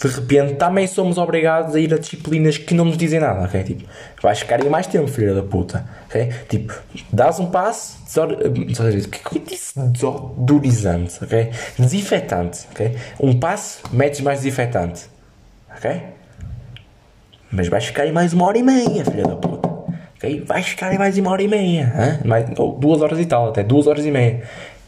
De 0.00 0.06
repente 0.06 0.54
também 0.54 0.86
somos 0.86 1.18
obrigados 1.18 1.74
a 1.74 1.80
ir 1.80 1.92
a 1.92 1.98
disciplinas 1.98 2.56
que 2.56 2.72
não 2.72 2.84
nos 2.84 2.96
dizem 2.96 3.18
nada, 3.18 3.44
ok? 3.44 3.64
Tipo, 3.64 3.84
vais 4.22 4.38
ficar 4.38 4.62
aí 4.62 4.68
mais 4.68 4.86
tempo, 4.86 5.08
filha 5.08 5.34
da 5.34 5.42
puta, 5.42 5.84
ok? 6.06 6.32
Tipo, 6.48 6.72
dás 7.12 7.40
um 7.40 7.46
passo, 7.46 7.98
é 8.06 9.18
que 9.18 9.36
eu 9.36 9.42
disse? 9.42 9.78
Desodorizante, 9.78 11.22
ok? 11.22 11.50
Desinfetante, 11.78 12.66
ok? 12.70 12.96
Um 13.18 13.38
passo, 13.38 13.82
metes 13.92 14.20
mais 14.20 14.38
desinfetante, 14.40 15.06
ok? 15.76 16.00
Mas 17.50 17.66
vais 17.66 17.84
ficar 17.84 18.04
aí 18.04 18.12
mais 18.12 18.32
uma 18.32 18.46
hora 18.46 18.58
e 18.58 18.62
meia, 18.62 19.04
filha 19.04 19.24
da 19.24 19.34
puta, 19.34 19.68
ok? 20.16 20.44
Vais 20.46 20.66
ficar 20.66 20.88
aí 20.88 20.98
mais 20.98 21.18
uma 21.18 21.30
hora 21.30 21.42
e 21.42 21.48
meia, 21.48 21.92
hein? 21.98 22.20
mais, 22.24 22.46
ou 22.56 22.78
duas 22.78 23.02
horas 23.02 23.18
e 23.18 23.26
tal, 23.26 23.48
até 23.48 23.64
duas 23.64 23.88
horas 23.88 24.04
e 24.06 24.12
meia, 24.12 24.42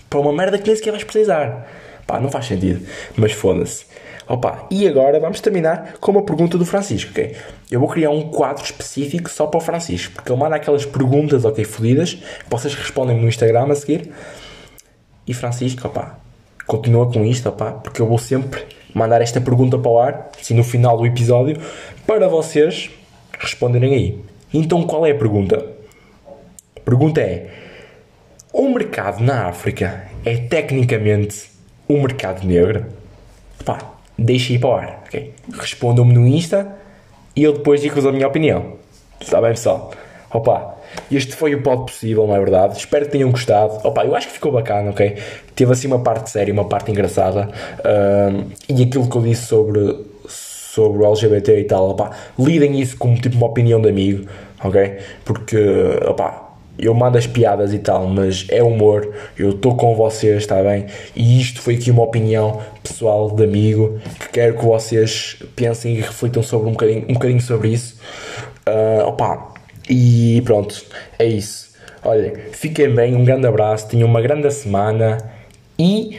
para 0.09 0.21
uma 0.21 0.33
merda 0.33 0.57
que 0.57 0.69
nem 0.69 0.77
sequer 0.77 0.93
vais 0.93 1.03
precisar. 1.03 1.67
Pá, 2.07 2.19
não 2.21 2.29
faz 2.29 2.47
sentido, 2.47 2.87
mas 3.17 3.33
foda-se. 3.33 3.90
Opa, 4.31 4.65
e 4.71 4.87
agora 4.87 5.19
vamos 5.19 5.41
terminar 5.41 5.95
com 5.99 6.13
uma 6.13 6.23
pergunta 6.23 6.57
do 6.57 6.65
Francisco, 6.65 7.11
ok? 7.11 7.35
Eu 7.69 7.81
vou 7.81 7.89
criar 7.89 8.11
um 8.11 8.31
quadro 8.31 8.63
específico 8.63 9.29
só 9.29 9.49
para 9.49 9.59
o 9.59 9.61
Francisco, 9.61 10.13
porque 10.15 10.31
ele 10.31 10.39
manda 10.39 10.55
aquelas 10.55 10.87
perguntas, 10.87 11.45
ok, 11.45 11.65
fodidas, 11.65 12.17
vocês 12.49 12.73
respondem 12.73 13.21
no 13.21 13.27
Instagram 13.27 13.73
a 13.73 13.75
seguir. 13.75 14.13
E 15.27 15.35
Francisco, 15.35 15.89
opa, 15.89 16.17
continua 16.65 17.11
com 17.11 17.25
isto, 17.25 17.49
opa, 17.49 17.73
porque 17.73 18.01
eu 18.01 18.07
vou 18.07 18.19
sempre 18.19 18.65
mandar 18.95 19.21
esta 19.21 19.41
pergunta 19.41 19.77
para 19.77 19.91
o 19.91 19.99
ar, 19.99 20.31
assim 20.41 20.55
no 20.55 20.63
final 20.63 20.97
do 20.97 21.05
episódio, 21.05 21.61
para 22.07 22.29
vocês 22.29 22.89
responderem 23.37 23.95
aí. 23.97 24.25
Então 24.55 24.85
qual 24.85 25.05
é 25.05 25.11
a 25.11 25.19
pergunta? 25.19 25.67
A 26.77 26.81
pergunta 26.85 27.21
é: 27.21 27.51
o 28.53 28.69
mercado 28.69 29.25
na 29.25 29.49
África 29.49 30.05
é 30.25 30.37
tecnicamente 30.37 31.51
um 31.89 32.01
mercado 32.01 32.47
negro? 32.47 32.87
Pá, 33.65 34.00
deixe 34.21 34.55
ir 34.55 34.59
para 34.59 34.69
o 34.69 34.73
ar, 34.75 35.03
ok? 35.07 35.33
Respondam-me 35.59 36.13
no 36.13 36.27
Insta 36.27 36.77
e 37.35 37.43
eu 37.43 37.55
depois 37.55 37.81
digo-vos 37.81 38.07
a 38.07 38.13
minha 38.13 38.29
opinião. 38.29 38.75
Está 39.21 39.41
bem, 39.41 39.51
pessoal? 39.51 39.93
Opa, 40.33 40.77
este 41.11 41.35
foi 41.35 41.55
o 41.55 41.63
pod 41.63 41.87
possível, 41.87 42.27
não 42.27 42.37
é 42.37 42.39
verdade? 42.39 42.77
Espero 42.77 43.07
que 43.07 43.13
tenham 43.13 43.31
gostado. 43.31 43.81
Opa, 43.83 44.05
eu 44.05 44.15
acho 44.15 44.29
que 44.29 44.35
ficou 44.35 44.53
bacana, 44.53 44.91
ok? 44.91 45.17
Teve 45.55 45.73
assim 45.73 45.87
uma 45.87 46.01
parte 46.01 46.31
séria, 46.31 46.53
uma 46.53 46.69
parte 46.69 46.91
engraçada. 46.91 47.49
Um, 47.85 48.51
e 48.69 48.83
aquilo 48.83 49.09
que 49.09 49.17
eu 49.17 49.23
disse 49.23 49.47
sobre, 49.47 50.05
sobre 50.29 51.03
o 51.03 51.07
LGBT 51.07 51.61
e 51.61 51.65
tal, 51.65 51.91
opa, 51.91 52.11
lidem 52.39 52.81
isso 52.81 52.97
como 52.97 53.17
tipo 53.17 53.37
uma 53.37 53.47
opinião 53.47 53.81
de 53.81 53.89
amigo, 53.89 54.29
ok? 54.63 54.99
Porque, 55.25 55.59
opa, 56.07 56.50
eu 56.81 56.95
mando 56.95 57.19
as 57.19 57.27
piadas 57.27 57.73
e 57.75 57.79
tal, 57.79 58.07
mas 58.07 58.47
é 58.49 58.63
humor, 58.63 59.13
eu 59.39 59.51
estou 59.51 59.77
com 59.77 59.95
vocês, 59.95 60.39
está 60.39 60.63
bem? 60.63 60.87
E 61.15 61.41
isto 61.41 61.61
foi 61.61 61.75
aqui 61.75 61.91
uma 61.91 62.03
opinião 62.03 62.61
pessoal 62.83 63.31
de 63.31 63.45
amigo, 63.45 64.01
que 64.19 64.29
quero 64.31 64.57
que 64.57 64.65
vocês 64.65 65.37
pensem 65.55 65.97
e 65.97 66.01
reflitam 66.01 66.43
sobre 66.43 66.69
um 66.69 66.73
bocadinho, 66.73 67.05
um 67.09 67.15
bocadinho 67.15 67.41
sobre 67.41 67.69
isso. 67.69 68.01
Uh, 68.67 69.07
opa, 69.07 69.53
e 69.89 70.43
pronto, 70.45 70.83
é 71.19 71.27
isso. 71.27 71.71
Olha, 72.03 72.33
fiquem 72.53 72.95
bem, 72.95 73.15
um 73.15 73.25
grande 73.25 73.47
abraço, 73.47 73.89
tenham 73.89 74.09
uma 74.09 74.23
grande 74.23 74.51
semana 74.51 75.19
e 75.79 76.19